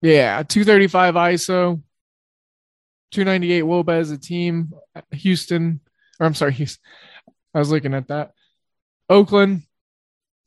Yeah, 0.01 0.41
235 0.41 1.13
ISO, 1.13 1.83
298 3.11 3.63
wOBA 3.63 3.99
as 3.99 4.11
a 4.11 4.17
team. 4.17 4.73
Houston, 5.11 5.79
or 6.19 6.25
I'm 6.25 6.33
sorry, 6.33 6.53
Houston. 6.53 6.83
I 7.53 7.59
was 7.59 7.71
looking 7.71 7.93
at 7.93 8.07
that. 8.07 8.31
Oakland 9.09 9.63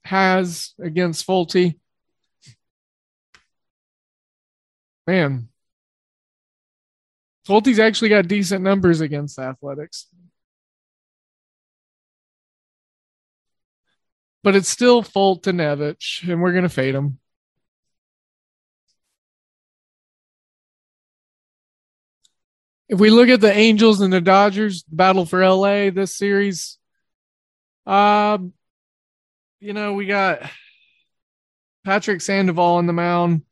has 0.04 0.74
against 0.78 1.26
Folty. 1.26 1.78
Man, 5.06 5.48
Folty's 7.46 7.78
actually 7.78 8.10
got 8.10 8.28
decent 8.28 8.62
numbers 8.62 9.00
against 9.00 9.38
Athletics. 9.38 10.06
But 14.42 14.56
it's 14.56 14.68
still 14.68 15.02
Foltynewicz, 15.02 16.28
and 16.28 16.40
we're 16.40 16.52
going 16.52 16.64
to 16.64 16.68
fade 16.68 16.94
him. 16.94 17.19
If 22.90 22.98
we 22.98 23.10
look 23.10 23.28
at 23.28 23.40
the 23.40 23.56
Angels 23.56 24.00
and 24.00 24.12
the 24.12 24.20
Dodgers 24.20 24.82
battle 24.82 25.24
for 25.24 25.46
LA 25.48 25.90
this 25.90 26.16
series, 26.16 26.76
um, 27.86 28.52
you 29.60 29.72
know, 29.72 29.92
we 29.92 30.06
got 30.06 30.50
Patrick 31.84 32.20
Sandoval 32.20 32.74
on 32.74 32.86
the 32.86 32.92
mound, 32.92 33.42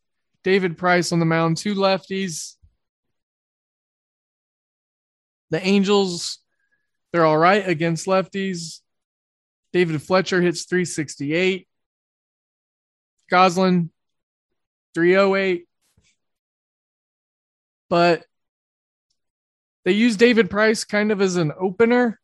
David 0.43 0.77
Price 0.77 1.13
on 1.13 1.21
the 1.21 1.25
mound, 1.25 1.57
two 1.57 1.77
lefties. 1.77 2.57
The 5.51 5.65
Angels, 5.65 6.41
they're 7.13 7.25
all 7.25 7.39
right 7.39 7.67
against 7.67 8.09
lefties. 8.09 8.81
David 9.73 10.03
Fletcher 10.03 10.43
hits 10.43 10.65
368. 10.65 11.69
Gosselin, 13.31 13.93
308. 14.95 15.69
But 17.89 18.25
they 19.85 19.93
used 19.93 20.19
David 20.19 20.51
Price 20.51 20.85
kind 20.85 21.11
of 21.13 21.21
as 21.21 21.37
an 21.37 21.53
opener. 21.59 22.21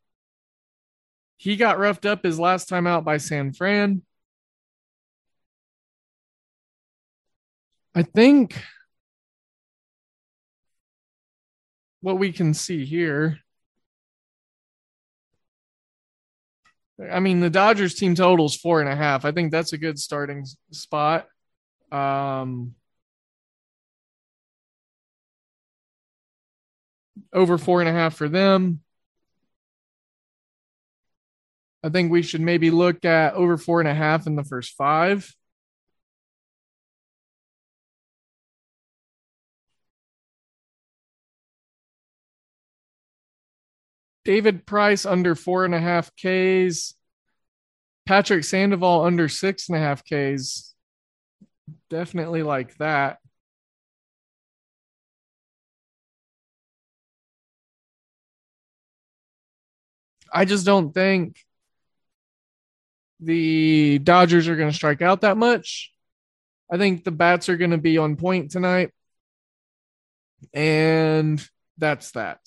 He 1.37 1.57
got 1.57 1.79
roughed 1.79 2.07
up 2.07 2.25
his 2.25 2.39
last 2.39 2.69
time 2.69 2.87
out 2.87 3.05
by 3.05 3.17
San 3.19 3.53
Fran. 3.53 4.03
I 7.95 8.03
think 8.03 8.61
what 12.01 12.19
we 12.19 12.33
can 12.33 12.55
see 12.55 12.85
here. 12.85 13.39
I 17.11 17.21
mean, 17.21 17.41
the 17.41 17.51
Dodgers 17.51 17.95
team 17.95 18.15
total 18.15 18.47
is 18.47 18.57
four 18.57 18.81
and 18.81 18.89
a 18.89 18.95
half. 18.95 19.25
I 19.25 19.33
think 19.33 19.51
that's 19.51 19.73
a 19.73 19.79
good 19.79 19.99
starting 19.99 20.45
spot. 20.71 21.27
Um, 21.91 22.75
over 27.33 27.59
four 27.59 27.81
and 27.81 27.89
a 27.89 27.93
half 27.93 28.15
for 28.15 28.29
them. 28.29 28.81
I 31.83 31.91
think 31.91 32.11
we 32.11 32.23
should 32.23 32.41
maybe 32.41 32.71
look 32.71 33.05
at 33.05 33.35
over 33.35 33.59
four 33.59 33.81
and 33.81 33.89
a 33.89 33.95
half 33.95 34.27
in 34.27 34.37
the 34.37 34.45
first 34.45 34.73
five. 34.75 35.35
David 44.25 44.65
Price 44.65 45.05
under 45.05 45.35
four 45.35 45.67
and 45.67 45.75
a 45.75 45.81
half 45.81 46.11
Ks. 46.17 46.95
Patrick 48.07 48.45
Sandoval 48.45 49.05
under 49.05 49.29
six 49.29 49.69
and 49.69 49.77
a 49.77 49.81
half 49.81 50.03
Ks. 50.05 50.75
Definitely 51.91 52.43
like 52.43 52.77
that. 52.79 53.19
I 60.35 60.45
just 60.45 60.67
don't 60.67 60.93
think 60.93 61.39
the 63.21 64.01
Dodgers 64.01 64.49
are 64.49 64.57
going 64.57 64.71
to 64.71 64.77
strike 64.77 65.01
out 65.01 65.21
that 65.21 65.37
much. 65.37 65.93
I 66.71 66.77
think 66.77 67.05
the 67.05 67.13
bats 67.13 67.49
are 67.49 67.57
going 67.57 67.71
to 67.71 67.79
be 67.79 67.99
on 67.99 68.17
point 68.17 68.51
tonight. 68.51 68.91
And 70.53 71.47
that's 71.79 72.11
that. 72.13 72.41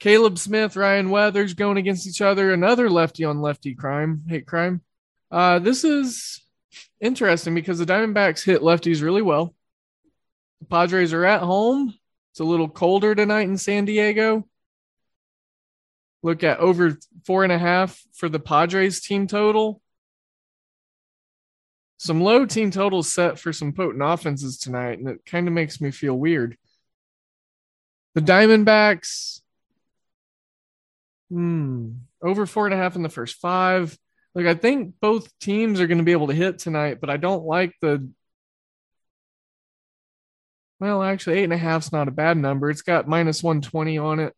Caleb 0.00 0.36
Smith, 0.36 0.74
Ryan 0.74 1.10
Weathers 1.10 1.54
going 1.54 1.76
against 1.76 2.08
each 2.08 2.20
other. 2.20 2.52
Another 2.52 2.90
lefty 2.90 3.24
on 3.24 3.40
lefty 3.40 3.76
crime, 3.76 4.24
hate 4.26 4.46
crime. 4.48 4.82
Uh, 5.30 5.60
this 5.60 5.84
is 5.84 6.42
interesting 7.00 7.54
because 7.54 7.78
the 7.78 7.86
Diamondbacks 7.86 8.44
hit 8.44 8.62
lefties 8.62 9.00
really 9.00 9.22
well. 9.22 9.54
The 10.60 10.66
Padres 10.66 11.12
are 11.12 11.24
at 11.24 11.42
home. 11.42 11.94
It's 12.32 12.40
a 12.40 12.44
little 12.44 12.68
colder 12.68 13.14
tonight 13.14 13.48
in 13.48 13.56
San 13.56 13.84
Diego. 13.84 14.48
Look 16.22 16.44
at 16.44 16.60
over 16.60 16.98
four 17.24 17.42
and 17.44 17.52
a 17.52 17.58
half 17.58 18.00
for 18.12 18.28
the 18.28 18.40
Padres 18.40 19.00
team 19.00 19.26
total. 19.26 19.80
Some 21.98 22.20
low 22.20 22.46
team 22.46 22.70
totals 22.70 23.12
set 23.12 23.38
for 23.38 23.52
some 23.52 23.72
potent 23.72 24.02
offenses 24.02 24.58
tonight, 24.58 24.98
and 24.98 25.08
it 25.08 25.24
kind 25.24 25.46
of 25.46 25.54
makes 25.54 25.80
me 25.80 25.90
feel 25.90 26.14
weird. 26.14 26.56
The 28.14 28.20
Diamondbacks 28.20 29.42
Hmm. 31.32 31.92
Over 32.22 32.44
four 32.44 32.66
and 32.66 32.74
a 32.74 32.76
half 32.76 32.94
in 32.94 33.02
the 33.02 33.08
first 33.08 33.36
five. 33.36 33.96
Like 34.34 34.44
I 34.44 34.54
think 34.54 34.94
both 35.00 35.36
teams 35.38 35.80
are 35.80 35.86
going 35.86 35.98
to 35.98 36.04
be 36.04 36.12
able 36.12 36.26
to 36.26 36.34
hit 36.34 36.58
tonight, 36.58 36.98
but 37.00 37.08
I 37.08 37.16
don't 37.16 37.44
like 37.46 37.74
the. 37.80 38.10
Well, 40.78 41.02
actually, 41.02 41.38
eight 41.38 41.44
and 41.44 41.52
a 41.54 41.58
half 41.58 41.84
is 41.84 41.92
not 41.92 42.08
a 42.08 42.10
bad 42.12 42.36
number. 42.36 42.68
It's 42.68 42.82
got 42.82 43.08
minus 43.08 43.42
one 43.42 43.62
twenty 43.62 43.96
on 43.96 44.20
it. 44.20 44.34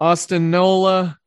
Austin 0.00 0.50
Nola, 0.50 1.18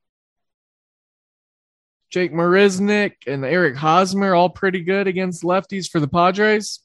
Jake 2.10 2.34
Marisnick, 2.34 3.14
and 3.28 3.44
Eric 3.46 3.76
Hosmer 3.76 4.34
all 4.34 4.50
pretty 4.50 4.82
good 4.82 5.08
against 5.08 5.44
lefties 5.44 5.90
for 5.90 6.00
the 6.00 6.08
Padres 6.08 6.80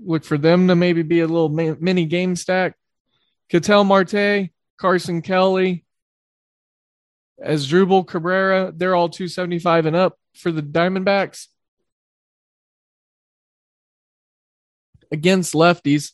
look 0.00 0.24
for 0.24 0.38
them 0.38 0.68
to 0.68 0.76
maybe 0.76 1.02
be 1.02 1.20
a 1.20 1.26
little 1.26 1.48
mini 1.48 2.04
game 2.04 2.36
stack. 2.36 2.74
Ketel 3.48 3.84
Marte, 3.84 4.50
Carson 4.78 5.22
Kelly, 5.22 5.84
Asdrubal 7.44 8.06
Cabrera, 8.06 8.72
they're 8.74 8.94
all 8.94 9.08
275 9.08 9.86
and 9.86 9.96
up 9.96 10.18
for 10.34 10.52
the 10.52 10.62
Diamondbacks. 10.62 11.46
Against 15.10 15.54
lefties. 15.54 16.12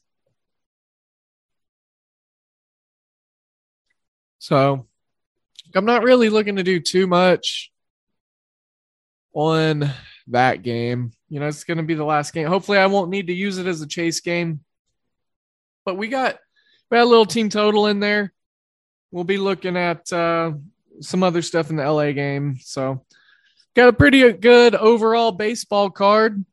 So 4.45 4.87
I'm 5.75 5.87
not 5.87 6.03
really 6.03 6.29
looking 6.29 6.57
to 6.57 6.63
do 6.63 6.79
too 6.79 7.07
much 7.07 7.73
on 9.33 9.91
that 10.27 10.61
game. 10.61 11.13
You 11.31 11.41
know, 11.41 11.47
it's 11.47 11.65
going 11.65 11.79
to 11.79 11.83
be 11.83 11.95
the 11.95 12.05
last 12.05 12.35
game. 12.35 12.47
Hopefully, 12.47 12.77
I 12.77 12.85
won't 12.85 13.09
need 13.09 13.29
to 13.29 13.33
use 13.33 13.57
it 13.57 13.67
as 13.67 13.81
a 13.81 13.87
chase 13.87 14.21
game. 14.21 14.61
But 15.87 15.97
we 15.97 16.09
got 16.09 16.37
we 16.91 16.99
got 16.99 17.05
a 17.05 17.09
little 17.09 17.25
team 17.25 17.49
total 17.49 17.87
in 17.87 18.01
there. 18.01 18.35
We'll 19.11 19.25
be 19.25 19.39
looking 19.39 19.79
at 19.79 20.13
uh, 20.13 20.53
some 21.01 21.23
other 21.23 21.41
stuff 21.41 21.71
in 21.71 21.77
the 21.77 21.91
LA 21.91 22.13
game. 22.13 22.59
So, 22.61 23.03
got 23.75 23.89
a 23.89 23.95
pretty 23.95 24.31
good 24.35 24.75
overall 24.75 25.33
baseball 25.33 25.89
card. 25.89 26.45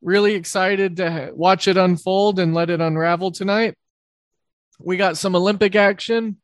Really 0.00 0.36
excited 0.36 0.98
to 0.98 1.32
watch 1.34 1.66
it 1.66 1.76
unfold 1.76 2.38
and 2.38 2.54
let 2.54 2.70
it 2.70 2.80
unravel 2.80 3.32
tonight. 3.32 3.74
We 4.78 4.96
got 4.96 5.18
some 5.18 5.34
Olympic 5.34 5.74
action. 5.74 6.36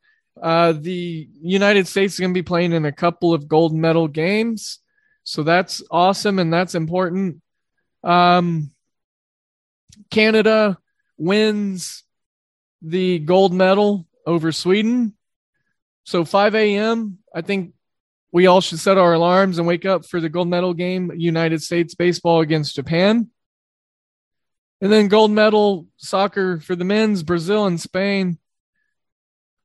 Uh, 0.43 0.72
the 0.72 1.28
United 1.41 1.86
States 1.89 2.14
is 2.14 2.20
going 2.20 2.32
to 2.32 2.39
be 2.39 2.43
playing 2.43 2.72
in 2.72 2.84
a 2.84 2.93
couple 2.93 3.34
of 3.34 3.49
gold 3.49 3.74
medal 3.74 4.09
games. 4.09 4.80
So 5.24 5.43
that's 5.43 5.82
awesome 5.91 6.39
and 6.39 6.53
that's 6.53 6.74
important. 6.74 7.43
Um, 8.03 8.70
Canada 10.11 10.78
wins 11.16 12.05
the 12.82 13.18
gold 13.18 13.53
medal 13.53 14.07
over 14.26 14.53
Sweden. 14.53 15.14
So 16.05 16.24
5 16.24 16.55
a.m., 16.55 17.18
I 17.34 17.43
think 17.43 17.74
we 18.32 18.47
all 18.47 18.61
should 18.61 18.78
set 18.78 18.99
our 18.99 19.14
alarms 19.14 19.59
and 19.59 19.66
wake 19.66 19.84
up 19.84 20.07
for 20.07 20.20
the 20.20 20.28
gold 20.28 20.49
medal 20.49 20.74
game, 20.74 21.12
United 21.14 21.62
States 21.62 21.95
baseball 21.95 22.41
against 22.41 22.76
Japan. 22.76 23.28
And 24.80 24.93
then 24.93 25.09
gold 25.09 25.30
medal 25.30 25.86
soccer 25.97 26.61
for 26.61 26.76
the 26.76 26.84
men's, 26.84 27.22
Brazil 27.22 27.66
and 27.66 27.80
Spain. 27.80 28.39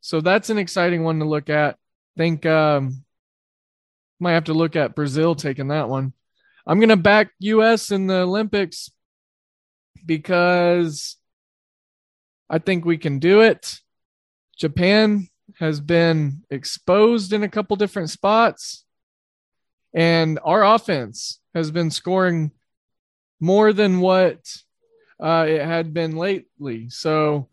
So 0.03 0.19
that's 0.19 0.49
an 0.49 0.57
exciting 0.57 1.05
one 1.05 1.19
to 1.19 1.25
look 1.25 1.49
at. 1.49 1.77
think 2.17 2.45
um, 2.45 3.05
might 4.19 4.33
have 4.33 4.43
to 4.43 4.53
look 4.53 4.75
at 4.75 4.95
Brazil 4.95 5.33
taking 5.33 5.69
that 5.69 5.87
one. 5.87 6.11
I'm 6.67 6.79
going 6.79 6.89
to 6.89 6.97
back 6.97 7.31
US 7.39 7.89
in 7.89 8.07
the 8.07 8.17
Olympics 8.17 8.91
because 10.05 11.15
I 12.49 12.59
think 12.59 12.83
we 12.83 12.97
can 12.97 13.19
do 13.19 13.39
it. 13.39 13.79
Japan 14.59 15.29
has 15.59 15.79
been 15.79 16.43
exposed 16.49 17.31
in 17.31 17.43
a 17.43 17.49
couple 17.49 17.77
different 17.77 18.09
spots, 18.09 18.83
and 19.93 20.37
our 20.43 20.65
offense 20.65 21.39
has 21.55 21.71
been 21.71 21.89
scoring 21.89 22.51
more 23.39 23.71
than 23.71 24.01
what 24.01 24.53
uh, 25.23 25.45
it 25.47 25.61
had 25.61 25.93
been 25.93 26.17
lately. 26.17 26.89
So 26.89 27.47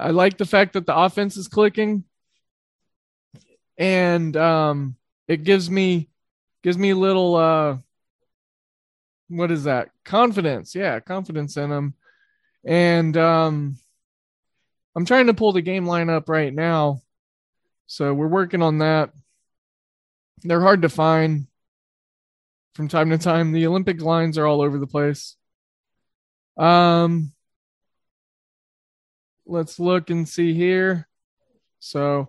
I 0.00 0.10
like 0.10 0.38
the 0.38 0.46
fact 0.46 0.72
that 0.72 0.86
the 0.86 0.96
offense 0.96 1.36
is 1.36 1.48
clicking, 1.48 2.04
and 3.78 4.36
um, 4.36 4.96
it 5.30 5.44
gives 5.44 5.70
me 5.70 6.10
gives 6.62 6.76
me 6.76 6.90
a 6.90 6.96
little 6.96 7.36
uh 7.36 7.78
what 9.28 9.52
is 9.52 9.64
that? 9.64 9.90
Confidence. 10.04 10.74
Yeah 10.74 10.98
confidence 10.98 11.56
in 11.56 11.70
them. 11.70 11.94
And 12.64 13.16
um 13.16 13.76
i'm 14.96 15.06
trying 15.06 15.28
to 15.28 15.34
pull 15.34 15.52
the 15.52 15.62
game 15.62 15.86
line 15.86 16.10
up 16.10 16.28
right 16.28 16.52
now. 16.52 17.00
So 17.86 18.12
we're 18.12 18.26
working 18.26 18.60
on 18.60 18.78
that. 18.78 19.10
They're 20.42 20.60
hard 20.60 20.82
to 20.82 20.88
find. 20.88 21.46
From 22.74 22.88
time 22.88 23.10
to 23.10 23.18
time 23.18 23.52
the 23.52 23.66
olympic 23.66 24.00
lines 24.02 24.36
are 24.36 24.46
all 24.46 24.62
over 24.62 24.78
the 24.78 24.86
place. 24.86 25.36
Um 26.56 27.32
let's 29.50 29.78
look 29.78 30.10
and 30.10 30.28
see 30.28 30.54
here 30.54 31.08
so 31.78 32.28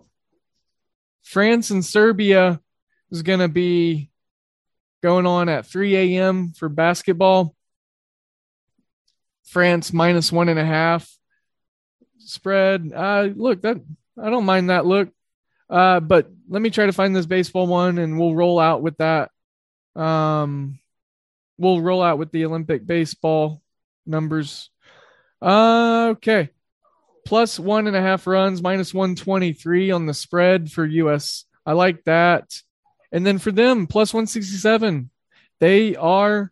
france 1.22 1.70
and 1.70 1.84
serbia 1.84 2.60
is 3.10 3.22
going 3.22 3.40
to 3.40 3.48
be 3.48 4.10
going 5.02 5.26
on 5.26 5.48
at 5.48 5.66
3 5.66 5.96
a.m. 5.96 6.52
for 6.52 6.68
basketball. 6.68 7.54
France 9.44 9.92
minus 9.92 10.32
one 10.32 10.48
and 10.48 10.58
a 10.58 10.64
half 10.64 11.10
spread. 12.18 12.90
Uh, 12.94 13.28
look, 13.34 13.62
that 13.62 13.76
I 14.20 14.30
don't 14.30 14.46
mind 14.46 14.70
that 14.70 14.86
look. 14.86 15.10
Uh, 15.68 16.00
but 16.00 16.30
let 16.48 16.62
me 16.62 16.70
try 16.70 16.86
to 16.86 16.92
find 16.92 17.14
this 17.14 17.26
baseball 17.26 17.66
one, 17.66 17.98
and 17.98 18.18
we'll 18.18 18.34
roll 18.34 18.58
out 18.58 18.82
with 18.82 18.96
that. 18.98 19.30
Um, 19.94 20.78
we'll 21.58 21.80
roll 21.80 22.02
out 22.02 22.18
with 22.18 22.30
the 22.30 22.46
Olympic 22.46 22.86
baseball 22.86 23.62
numbers. 24.06 24.70
Uh, 25.40 26.08
okay, 26.12 26.50
plus 27.24 27.58
one 27.58 27.86
and 27.86 27.96
a 27.96 28.02
half 28.02 28.26
runs, 28.26 28.62
minus 28.62 28.92
one 28.92 29.14
twenty 29.14 29.52
three 29.52 29.90
on 29.90 30.06
the 30.06 30.14
spread 30.14 30.70
for 30.70 30.84
U.S. 30.84 31.44
I 31.64 31.72
like 31.72 32.04
that. 32.04 32.54
And 33.12 33.26
then 33.26 33.38
for 33.38 33.52
them, 33.52 33.86
plus 33.86 34.14
167. 34.14 35.10
They 35.60 35.94
are 35.96 36.50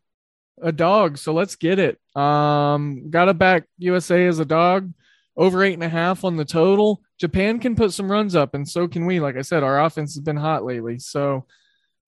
a 0.63 0.73
dog. 0.73 1.19
So 1.19 1.33
let's 1.33 1.57
get 1.57 1.79
it. 1.79 1.99
Um, 2.15 3.11
got 3.11 3.25
to 3.25 3.35
back 3.35 3.65
USA 3.79 4.27
as 4.27 4.39
a 4.39 4.45
dog. 4.45 4.93
Over 5.37 5.65
eight 5.65 5.75
and 5.75 5.83
a 5.83 5.89
half 5.89 6.23
on 6.25 6.37
the 6.37 6.45
total. 6.45 7.03
Japan 7.19 7.61
can 7.61 7.75
put 7.75 7.93
some 7.93 8.11
runs 8.11 8.35
up, 8.35 8.55
and 8.55 8.69
so 8.69 8.89
can 8.89 9.07
we. 9.07 9.21
Like 9.21 9.37
I 9.37 9.43
said, 9.43 9.63
our 9.63 9.83
offense 9.83 10.15
has 10.15 10.23
been 10.23 10.37
hot 10.37 10.65
lately. 10.65 10.99
So 10.99 11.47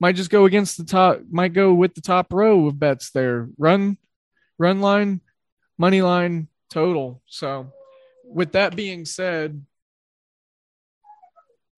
might 0.01 0.17
just 0.17 0.31
go 0.31 0.45
against 0.45 0.77
the 0.77 0.85
top, 0.85 1.21
might 1.31 1.55
go 1.55 1.73
with 1.73 1.95
the 1.95 2.01
top 2.01 2.33
row 2.33 2.67
of 2.67 2.79
bets 2.79 3.11
there. 3.11 3.49
Run, 3.57 3.97
run 4.59 4.81
line, 4.81 5.23
money 5.79 6.03
line, 6.03 6.49
total. 6.69 7.23
So 7.27 7.73
with 8.33 8.53
that 8.53 8.75
being 8.75 9.05
said, 9.05 9.65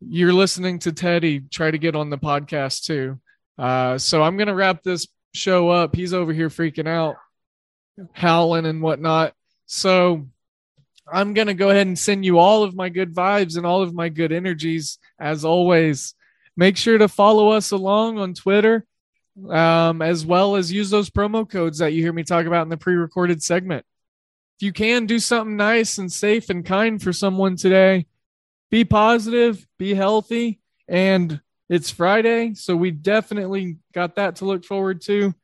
you're 0.00 0.32
listening 0.32 0.78
to 0.80 0.92
Teddy 0.92 1.40
try 1.40 1.70
to 1.70 1.78
get 1.78 1.96
on 1.96 2.10
the 2.10 2.18
podcast 2.18 2.84
too. 2.84 3.20
Uh, 3.58 3.98
so 3.98 4.22
I'm 4.22 4.36
gonna 4.36 4.54
wrap 4.54 4.82
this 4.82 5.06
show 5.32 5.68
up. 5.68 5.94
He's 5.94 6.14
over 6.14 6.32
here 6.32 6.48
freaking 6.48 6.88
out, 6.88 7.16
howling 8.12 8.66
and 8.66 8.82
whatnot. 8.82 9.34
So 9.66 10.26
I'm 11.10 11.34
gonna 11.34 11.54
go 11.54 11.70
ahead 11.70 11.86
and 11.86 11.98
send 11.98 12.24
you 12.24 12.38
all 12.38 12.62
of 12.62 12.74
my 12.74 12.88
good 12.88 13.14
vibes 13.14 13.56
and 13.56 13.66
all 13.66 13.82
of 13.82 13.94
my 13.94 14.08
good 14.08 14.32
energies 14.32 14.98
as 15.18 15.44
always. 15.44 16.14
Make 16.56 16.76
sure 16.76 16.98
to 16.98 17.08
follow 17.08 17.50
us 17.50 17.72
along 17.72 18.18
on 18.18 18.34
Twitter, 18.34 18.86
um, 19.48 20.02
as 20.02 20.24
well 20.24 20.56
as 20.56 20.70
use 20.70 20.90
those 20.90 21.10
promo 21.10 21.48
codes 21.48 21.78
that 21.78 21.92
you 21.92 22.02
hear 22.02 22.12
me 22.12 22.22
talk 22.22 22.46
about 22.46 22.62
in 22.62 22.68
the 22.68 22.76
pre-recorded 22.76 23.42
segment. 23.42 23.84
You 24.64 24.72
can 24.72 25.04
do 25.04 25.18
something 25.18 25.58
nice 25.58 25.98
and 25.98 26.10
safe 26.10 26.48
and 26.48 26.64
kind 26.64 27.02
for 27.02 27.12
someone 27.12 27.54
today, 27.54 28.06
be 28.70 28.82
positive, 28.82 29.66
be 29.78 29.92
healthy, 29.92 30.58
and 30.88 31.38
it's 31.68 31.90
Friday, 31.90 32.54
so 32.54 32.74
we 32.74 32.90
definitely 32.90 33.76
got 33.92 34.16
that 34.16 34.36
to 34.36 34.46
look 34.46 34.64
forward 34.64 35.02
to. 35.02 35.34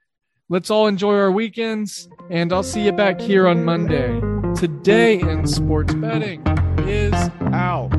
Let's 0.48 0.70
all 0.70 0.86
enjoy 0.86 1.16
our 1.16 1.30
weekends, 1.30 2.08
and 2.30 2.50
I'll 2.50 2.62
see 2.62 2.86
you 2.86 2.92
back 2.92 3.20
here 3.20 3.46
on 3.46 3.62
Monday. 3.62 4.08
Today 4.54 5.20
in 5.20 5.46
sports 5.46 5.92
betting 5.92 6.40
is 6.88 7.12
out. 7.52 7.90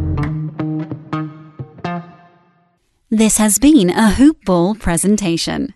This 3.11 3.37
has 3.37 3.59
been 3.59 3.91
a 3.91 4.09
Hoop 4.09 4.43
Ball 4.43 4.73
presentation. 4.73 5.75